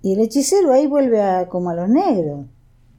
Y 0.01 0.13
el 0.13 0.19
hechicero 0.19 0.73
ahí 0.73 0.85
vuelve 0.85 1.21
a, 1.21 1.47
como 1.47 1.69
a 1.69 1.75
los 1.75 1.87
negros. 1.87 2.47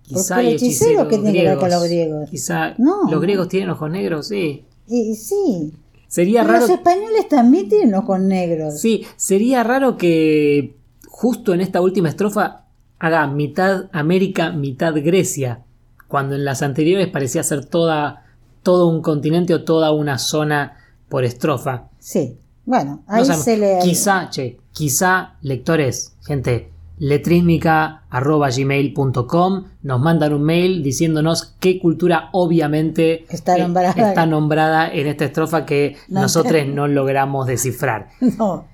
Quizá 0.02 0.40
el 0.40 0.54
hechicero 0.54 1.06
que 1.06 1.18
tiene 1.18 1.32
que 1.34 1.44
ver 1.44 1.58
con 1.58 1.70
los 1.70 1.84
griegos. 1.84 2.30
Quizá 2.30 2.74
no, 2.78 3.10
los 3.10 3.20
griegos 3.20 3.48
tienen 3.48 3.68
ojos 3.68 3.90
negros, 3.90 4.28
sí. 4.28 4.64
Y, 4.88 5.14
sí. 5.14 5.74
Sería 6.08 6.44
raro. 6.44 6.60
Los 6.60 6.70
españoles 6.70 7.28
también 7.28 7.68
tienen 7.68 7.94
ojos 7.94 8.20
negros. 8.20 8.80
Sí, 8.80 9.04
sería 9.16 9.62
raro 9.64 9.98
que 9.98 10.76
justo 11.08 11.52
en 11.52 11.60
esta 11.60 11.82
última 11.82 12.08
estrofa 12.08 12.64
haga 12.98 13.26
mitad 13.26 13.90
América, 13.92 14.50
mitad 14.52 14.94
Grecia, 14.94 15.65
cuando 16.08 16.34
en 16.34 16.44
las 16.44 16.62
anteriores 16.62 17.08
parecía 17.08 17.42
ser 17.42 17.64
toda 17.64 18.24
todo 18.62 18.88
un 18.88 19.00
continente 19.00 19.54
o 19.54 19.62
toda 19.62 19.92
una 19.92 20.18
zona 20.18 20.76
por 21.08 21.24
estrofa. 21.24 21.84
Sí. 22.00 22.36
Bueno, 22.64 23.04
ahí 23.06 23.24
se 23.24 23.56
le 23.56 23.78
Quizá, 23.80 24.28
che, 24.28 24.58
quizá 24.72 25.36
lectores, 25.40 26.16
gente, 26.26 26.72
letrísmica.gmail.com 26.98 29.64
nos 29.82 30.00
mandan 30.00 30.32
un 30.32 30.42
mail 30.42 30.82
diciéndonos 30.82 31.54
qué 31.60 31.78
cultura 31.78 32.30
obviamente 32.32 33.24
está 33.28 34.26
nombrada, 34.26 34.92
en 34.92 35.06
esta 35.06 35.26
estrofa 35.26 35.64
que 35.64 35.94
nosotros 36.08 36.66
no 36.66 36.88
logramos 36.88 37.46
descifrar. 37.46 38.08
No, 38.36 38.66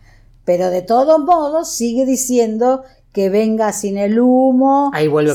pero 0.47 0.71
de 0.71 0.81
todos 0.81 1.21
modos 1.21 1.71
sigue 1.71 2.07
diciendo 2.07 2.83
que 3.13 3.29
venga 3.29 3.73
sin 3.73 3.99
el 3.99 4.19
humo, 4.19 4.91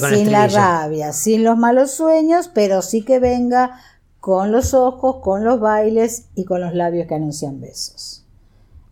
sin 0.09 0.31
la 0.31 0.47
rabia, 0.47 1.13
sin 1.13 1.43
los 1.43 1.57
malos 1.57 1.91
sueños, 1.91 2.49
pero 2.53 2.81
sí 2.81 3.03
que 3.03 3.19
venga 3.19 3.79
con 4.19 4.51
los 4.51 4.73
ojos, 4.73 5.17
con 5.21 5.43
los 5.43 5.59
bailes 5.59 6.29
y 6.35 6.45
con 6.45 6.61
los 6.61 6.73
labios 6.73 7.07
que 7.07 7.15
anuncian 7.15 7.61
besos. 7.61 8.25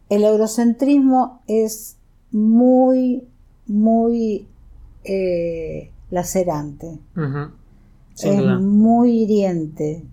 El 0.10 0.24
eurocentrismo 0.24 1.42
es 1.48 1.98
muy 2.32 3.28
muy 3.68 4.48
eh, 5.04 5.92
lacerante, 6.12 7.00
es 8.18 8.62
muy 8.62 9.24
hiriente, 9.24 10.04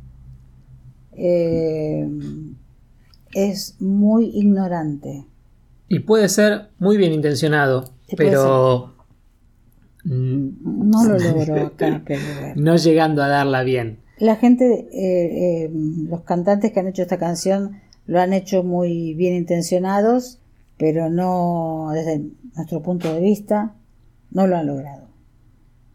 eh, 1.13 2.09
es 3.35 3.77
muy 3.81 4.27
ignorante. 4.35 5.27
Y 5.89 6.01
puede 6.01 6.29
ser 6.29 6.71
muy 6.79 6.97
bien 6.97 7.13
intencionado, 7.13 7.91
pero... 8.17 8.95
No 10.05 11.05
lo 11.05 11.19
logró 11.19 11.67
acá. 11.67 12.03
no 12.57 12.77
llegando 12.77 13.23
a 13.23 13.29
darla 13.29 13.63
bien. 13.63 14.01
La 14.19 14.37
gente, 14.37 14.89
eh, 14.93 15.71
los 15.73 16.23
cantantes 16.23 16.73
que 16.73 16.81
han 16.81 16.89
hecho 16.89 17.03
esta 17.03 17.19
canción 17.19 17.81
lo 18.07 18.21
han 18.21 18.33
hecho 18.33 18.63
muy 18.63 19.15
bien 19.15 19.35
intencionados, 19.35 20.39
pero 20.77 21.09
no 21.09 21.91
desde 21.93 22.23
nuestro 22.55 22.83
punto 22.83 23.13
de 23.13 23.21
vista, 23.21 23.75
no 24.31 24.47
lo 24.47 24.57
han 24.57 24.67
logrado. 24.67 25.09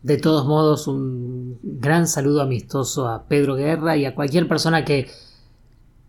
De 0.03 0.17
todos 0.17 0.45
modos, 0.45 0.88
un 0.88 1.60
gran 1.63 2.08
saludo 2.08 2.41
amistoso 2.41 3.08
a 3.08 3.27
Pedro 3.27 3.56
Guerra 3.56 3.97
y 3.97 4.06
a 4.06 4.15
cualquier 4.15 4.47
persona 4.47 4.86
que 4.86 5.08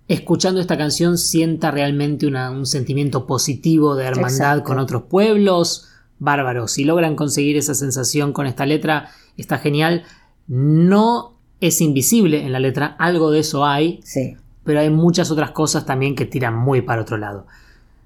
escuchando 0.06 0.60
esta 0.60 0.78
canción 0.78 1.18
sienta 1.18 1.70
realmente 1.70 2.26
un 2.26 2.66
sentimiento 2.66 3.26
positivo 3.26 3.96
de 3.96 4.04
hermandad 4.04 4.62
con 4.62 4.78
otros 4.78 5.04
pueblos. 5.04 5.88
Bárbaros, 6.18 6.72
si 6.72 6.84
logran 6.84 7.16
conseguir 7.16 7.56
esa 7.56 7.74
sensación 7.74 8.32
con 8.32 8.46
esta 8.46 8.66
letra, 8.66 9.08
está 9.36 9.58
genial. 9.58 10.04
No 10.46 11.34
es 11.60 11.80
invisible 11.80 12.44
en 12.44 12.52
la 12.52 12.60
letra, 12.60 12.96
algo 12.98 13.30
de 13.30 13.40
eso 13.40 13.64
hay, 13.66 14.00
sí. 14.04 14.36
pero 14.64 14.80
hay 14.80 14.90
muchas 14.90 15.30
otras 15.30 15.50
cosas 15.50 15.86
también 15.86 16.14
que 16.14 16.24
tiran 16.24 16.56
muy 16.56 16.82
para 16.82 17.02
otro 17.02 17.16
lado. 17.16 17.46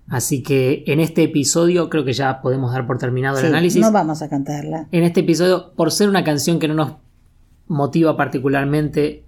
Así 0.09 0.43
que 0.43 0.85
en 0.87 1.01
este 1.01 1.23
episodio 1.23 1.89
creo 1.89 2.05
que 2.05 2.13
ya 2.13 2.43
podemos 2.43 2.73
dar 2.73 2.87
por 2.87 2.99
terminado 2.99 3.39
el 3.39 3.47
análisis. 3.47 3.81
No 3.81 3.93
vamos 3.93 4.21
a 4.21 4.29
cantarla. 4.29 4.89
En 4.91 5.05
este 5.05 5.21
episodio, 5.21 5.73
por 5.75 5.91
ser 5.91 6.09
una 6.09 6.25
canción 6.25 6.59
que 6.59 6.69
no 6.69 6.75
nos 6.75 6.93
motiva 7.67 8.17
particularmente 8.17 9.25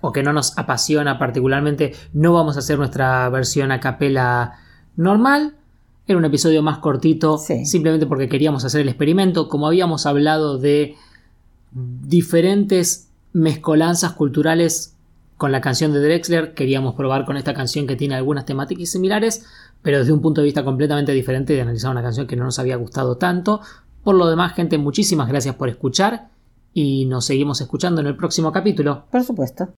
o 0.00 0.12
que 0.12 0.22
no 0.22 0.32
nos 0.32 0.56
apasiona 0.58 1.18
particularmente, 1.18 1.94
no 2.12 2.32
vamos 2.34 2.56
a 2.56 2.60
hacer 2.60 2.78
nuestra 2.78 3.28
versión 3.30 3.72
a 3.72 3.80
capela 3.80 4.54
normal. 4.96 5.56
Era 6.08 6.18
un 6.18 6.24
episodio 6.24 6.62
más 6.62 6.78
cortito, 6.78 7.38
simplemente 7.38 8.06
porque 8.06 8.28
queríamos 8.28 8.64
hacer 8.64 8.80
el 8.80 8.88
experimento. 8.88 9.48
Como 9.48 9.68
habíamos 9.68 10.06
hablado 10.06 10.58
de 10.58 10.96
diferentes 11.70 13.08
mezcolanzas 13.32 14.14
culturales 14.14 14.96
con 15.36 15.52
la 15.52 15.60
canción 15.60 15.92
de 15.92 16.00
Drexler, 16.00 16.54
queríamos 16.54 16.96
probar 16.96 17.24
con 17.24 17.36
esta 17.36 17.54
canción 17.54 17.86
que 17.86 17.94
tiene 17.94 18.16
algunas 18.16 18.44
temáticas 18.44 18.88
similares 18.88 19.44
pero 19.82 19.98
desde 19.98 20.12
un 20.12 20.20
punto 20.20 20.40
de 20.40 20.46
vista 20.46 20.64
completamente 20.64 21.12
diferente 21.12 21.52
de 21.52 21.62
analizar 21.62 21.90
una 21.90 22.02
canción 22.02 22.26
que 22.26 22.36
no 22.36 22.44
nos 22.44 22.58
había 22.58 22.76
gustado 22.76 23.16
tanto. 23.16 23.60
Por 24.02 24.16
lo 24.16 24.26
demás, 24.28 24.54
gente, 24.54 24.78
muchísimas 24.78 25.28
gracias 25.28 25.54
por 25.54 25.68
escuchar 25.68 26.28
y 26.72 27.06
nos 27.06 27.26
seguimos 27.26 27.60
escuchando 27.60 28.00
en 28.00 28.08
el 28.08 28.16
próximo 28.16 28.52
capítulo. 28.52 29.04
Por 29.10 29.22
supuesto. 29.22 29.77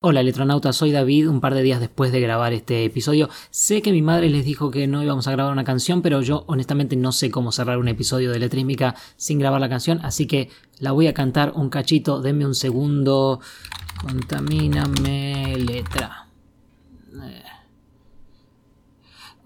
Hola 0.00 0.20
Electronauta, 0.20 0.72
soy 0.72 0.92
David, 0.92 1.28
un 1.28 1.40
par 1.40 1.54
de 1.54 1.62
días 1.62 1.80
después 1.80 2.12
de 2.12 2.20
grabar 2.20 2.52
este 2.52 2.84
episodio. 2.84 3.28
Sé 3.50 3.82
que 3.82 3.90
mi 3.90 4.00
madre 4.00 4.30
les 4.30 4.44
dijo 4.44 4.70
que 4.70 4.86
no 4.86 5.02
íbamos 5.02 5.26
a 5.26 5.32
grabar 5.32 5.52
una 5.52 5.64
canción, 5.64 6.02
pero 6.02 6.22
yo 6.22 6.44
honestamente 6.46 6.94
no 6.94 7.10
sé 7.10 7.32
cómo 7.32 7.50
cerrar 7.50 7.78
un 7.78 7.88
episodio 7.88 8.30
de 8.30 8.36
Electrísmica 8.36 8.94
sin 9.16 9.40
grabar 9.40 9.60
la 9.60 9.68
canción, 9.68 9.98
así 10.04 10.28
que 10.28 10.50
la 10.78 10.92
voy 10.92 11.08
a 11.08 11.14
cantar 11.14 11.52
un 11.56 11.68
cachito, 11.68 12.20
denme 12.20 12.46
un 12.46 12.54
segundo. 12.54 13.40
Contamíname 14.00 15.56
letra. 15.56 16.28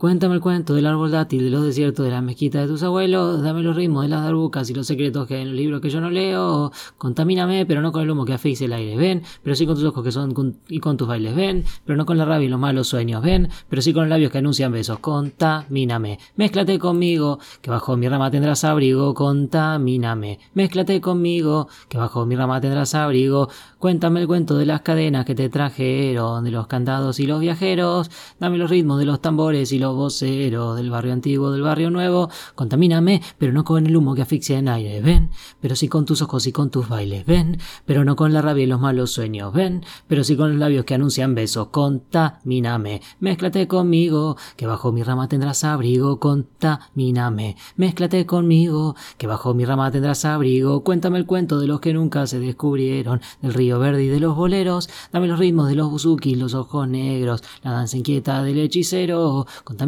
Cuéntame 0.03 0.35
el 0.35 0.41
cuento 0.41 0.75
del 0.75 0.87
árbol 0.87 1.13
dátil, 1.13 1.45
de 1.45 1.51
los 1.51 1.65
desiertos, 1.65 2.05
de 2.05 2.11
las 2.11 2.25
mezquitas 2.25 2.63
de 2.63 2.67
tus 2.67 2.83
abuelos, 2.83 3.41
dame 3.41 3.63
los 3.63 3.77
ritmos 3.77 4.03
de 4.03 4.09
las 4.09 4.25
darbucas 4.25 4.69
y 4.69 4.75
los 4.75 4.89
secretos 4.89 5.29
que 5.29 5.37
hay 5.37 5.43
en 5.43 5.51
los 5.51 5.57
libros 5.57 5.81
que 5.81 5.91
yo 5.91 6.01
no 6.01 6.11
leo, 6.11 6.73
contamíname, 6.99 7.67
pero 7.67 7.83
no 7.83 7.93
con 7.93 8.03
el 8.03 8.11
humo 8.11 8.25
que 8.25 8.33
asfixia 8.33 8.65
el 8.65 8.73
aire, 8.73 8.97
ven, 8.97 9.23
pero 9.45 9.55
sí 9.55 9.65
con 9.65 9.77
tus 9.77 9.85
ojos 9.85 10.03
que 10.03 10.11
son 10.11 10.35
y 10.69 10.81
con 10.81 10.97
tus 10.97 11.07
bailes, 11.07 11.37
ven, 11.37 11.65
pero 11.85 11.97
no 11.97 12.05
con 12.05 12.19
la 12.19 12.25
rabia 12.25 12.47
y 12.47 12.49
los 12.49 12.59
malos 12.59 12.89
sueños, 12.89 13.23
ven, 13.23 13.49
pero 13.69 13.81
sí 13.81 13.93
con 13.93 14.03
los 14.03 14.11
labios 14.11 14.33
que 14.33 14.39
anuncian 14.39 14.73
besos, 14.73 14.99
contamíname, 14.99 16.19
mézclate 16.35 16.81
conmigo, 16.81 17.39
que 17.61 17.71
bajo 17.71 17.97
mi 17.97 18.09
rama 18.09 18.29
tendrás 18.29 18.65
abrigo, 18.65 19.15
contamíname, 19.15 20.41
mézclate 20.55 21.01
conmigo, 21.01 21.69
que 21.89 21.99
bajo 21.99 22.27
mi 22.27 22.35
rama 22.35 22.61
tendrás 22.61 22.97
abrigo, 22.97 23.51
cuéntame 23.79 24.23
el 24.23 24.27
cuento 24.27 24.57
de 24.57 24.67
las 24.67 24.81
cadenas 24.81 25.25
que 25.25 25.37
te 25.37 25.49
trajeron, 25.49 26.43
de 26.43 26.51
los 26.51 26.67
candados 26.67 27.21
y 27.21 27.29
los 27.29 27.39
viajeros, 27.39 28.11
dame 28.41 28.59
los 28.59 28.69
ritmos 28.69 28.99
de 28.99 29.05
los 29.05 29.21
tambores 29.21 29.71
y 29.71 29.79
los 29.79 29.92
vocero 29.95 30.75
del 30.75 30.91
barrio 30.91 31.13
antiguo, 31.13 31.51
del 31.51 31.63
barrio 31.63 31.91
nuevo, 31.91 32.31
contamíname, 32.55 33.23
pero 33.39 33.53
no 33.53 33.65
con 33.65 33.87
el 33.87 33.97
humo 33.97 34.15
que 34.15 34.23
asfixia 34.23 34.59
en 34.59 34.69
aire, 34.69 35.01
ven, 35.01 35.31
pero 35.61 35.77
sí 35.77 35.89
con 35.89 36.05
tus 36.05 36.23
ojos 36.23 36.47
y 36.47 36.53
con 36.53 36.71
tus 36.71 36.89
bailes, 36.89 37.27
ven, 37.27 37.59
pero 37.85 38.05
no 38.05 38.17
con 38.17 38.33
la 38.33 38.43
rabia 38.43 38.65
y 38.65 38.67
los 38.67 38.81
malos 38.81 39.13
sueños, 39.13 39.53
ven, 39.53 39.85
pero 40.07 40.25
sí 40.25 40.37
con 40.37 40.51
los 40.51 40.59
labios 40.59 40.85
que 40.85 40.95
anuncian 40.95 41.35
besos, 41.35 41.69
contamíname, 41.69 43.03
mézclate 43.21 43.69
conmigo, 43.69 44.37
que 44.57 44.67
bajo 44.67 44.93
mi 44.93 45.03
rama 45.03 45.29
tendrás 45.29 45.65
abrigo, 45.65 46.19
contamíname, 46.19 47.57
mézclate 47.77 48.27
conmigo, 48.27 48.97
que 49.19 49.27
bajo 49.27 49.55
mi 49.55 49.65
rama 49.65 49.91
tendrás 49.91 50.25
abrigo, 50.25 50.83
cuéntame 50.83 51.19
el 51.19 51.27
cuento 51.27 51.61
de 51.61 51.67
los 51.67 51.81
que 51.81 51.93
nunca 51.93 52.27
se 52.27 52.39
descubrieron, 52.39 53.21
del 53.41 53.55
río 53.55 53.79
verde 53.79 54.05
y 54.05 54.09
de 54.09 54.21
los 54.21 54.37
boleros, 54.37 54.89
dame 55.13 55.29
los 55.29 55.39
ritmos 55.39 55.69
de 55.69 55.75
los 55.75 55.91
buzukis, 55.91 56.39
los 56.39 56.55
ojos 56.55 56.89
negros, 56.89 57.43
la 57.63 57.73
danza 57.73 57.97
inquieta 57.97 58.43
del 58.43 58.59
hechicero, 58.59 59.47
contamíname, 59.65 59.82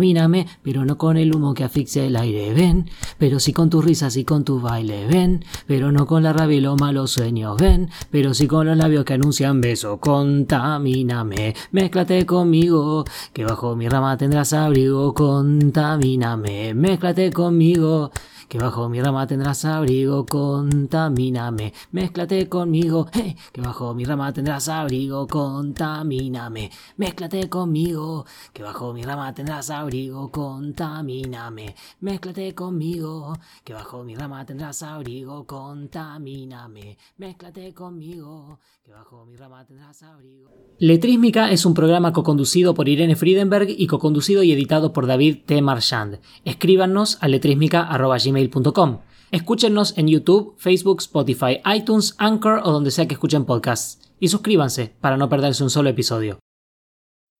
pero 0.62 0.84
no 0.84 0.98
con 0.98 1.16
el 1.16 1.34
humo 1.34 1.54
que 1.54 1.64
asfixia 1.64 2.04
el 2.04 2.16
aire, 2.16 2.52
ven, 2.54 2.90
pero 3.18 3.38
sí 3.40 3.52
con 3.52 3.70
tus 3.70 3.84
risas 3.84 4.16
y 4.16 4.24
con 4.24 4.44
tu 4.44 4.60
baile, 4.60 5.06
ven, 5.06 5.44
pero 5.66 5.92
no 5.92 6.06
con 6.06 6.22
la 6.22 6.32
rabia 6.32 6.58
y 6.58 6.60
los 6.60 6.80
malos 6.80 7.12
sueños, 7.12 7.56
ven, 7.56 7.90
pero 8.10 8.34
sí 8.34 8.46
con 8.46 8.66
los 8.66 8.76
labios 8.76 9.04
que 9.04 9.14
anuncian 9.14 9.60
beso, 9.60 9.98
contamíname, 9.98 11.54
mézclate 11.72 12.26
conmigo, 12.26 13.04
que 13.32 13.44
bajo 13.44 13.76
mi 13.76 13.88
rama 13.88 14.16
tendrás 14.16 14.52
abrigo, 14.52 15.14
contamíname, 15.14 16.74
mézclate 16.74 17.32
conmigo 17.32 18.10
que 18.48 18.58
bajo 18.58 18.88
mi 18.88 19.00
rama 19.00 19.26
tendrás 19.26 19.64
abrigo, 19.64 20.26
contamíname, 20.26 21.72
mézclate 21.92 22.48
conmigo, 22.48 23.08
que 23.52 23.60
bajo 23.60 23.94
mi 23.94 24.04
rama 24.04 24.32
tendrás 24.32 24.68
abrigo, 24.68 25.26
contamíname, 25.26 26.70
mézclate 26.96 27.48
conmigo, 27.48 28.24
que 28.52 28.62
bajo 28.62 28.92
mi 28.92 29.02
rama 29.02 29.32
tendrás 29.32 29.70
abrigo, 29.70 30.30
contamíname, 30.30 31.74
mézclate 32.00 32.54
conmigo, 32.54 33.34
que 33.64 33.74
bajo 33.74 34.04
mi 34.04 34.14
rama 34.14 34.44
tendrás 34.44 34.82
abrigo, 34.82 35.44
contamíname, 35.46 36.96
mézclate 37.18 37.72
conmigo, 37.74 38.58
que 38.84 38.92
bajo 38.92 39.24
mi 39.24 39.34
rama 39.34 39.64
tendrás 39.64 40.02
abrigo. 40.02 40.50
Letrísmica 40.78 41.50
es 41.50 41.64
un 41.64 41.72
programa 41.72 42.12
coconducido 42.12 42.74
por 42.74 42.86
Irene 42.86 43.16
Friedenberg 43.16 43.68
y 43.70 43.86
coconducido 43.86 44.42
y 44.42 44.52
editado 44.52 44.92
por 44.92 45.06
David 45.06 45.38
T. 45.46 45.62
Marchand. 45.62 46.20
Escríbanos 46.44 47.16
a 47.22 47.28
letrísmica.gmail 47.28 48.50
gmail.com. 48.50 48.98
Escúchenos 49.30 49.96
en 49.96 50.08
YouTube, 50.08 50.54
Facebook, 50.58 50.98
Spotify, 51.00 51.60
iTunes, 51.74 52.14
Anchor 52.18 52.60
o 52.62 52.72
donde 52.72 52.90
sea 52.90 53.08
que 53.08 53.14
escuchen 53.14 53.46
podcasts. 53.46 54.00
Y 54.20 54.28
suscríbanse 54.28 54.94
para 55.00 55.16
no 55.16 55.30
perderse 55.30 55.62
un 55.64 55.70
solo 55.70 55.88
episodio. 55.88 56.38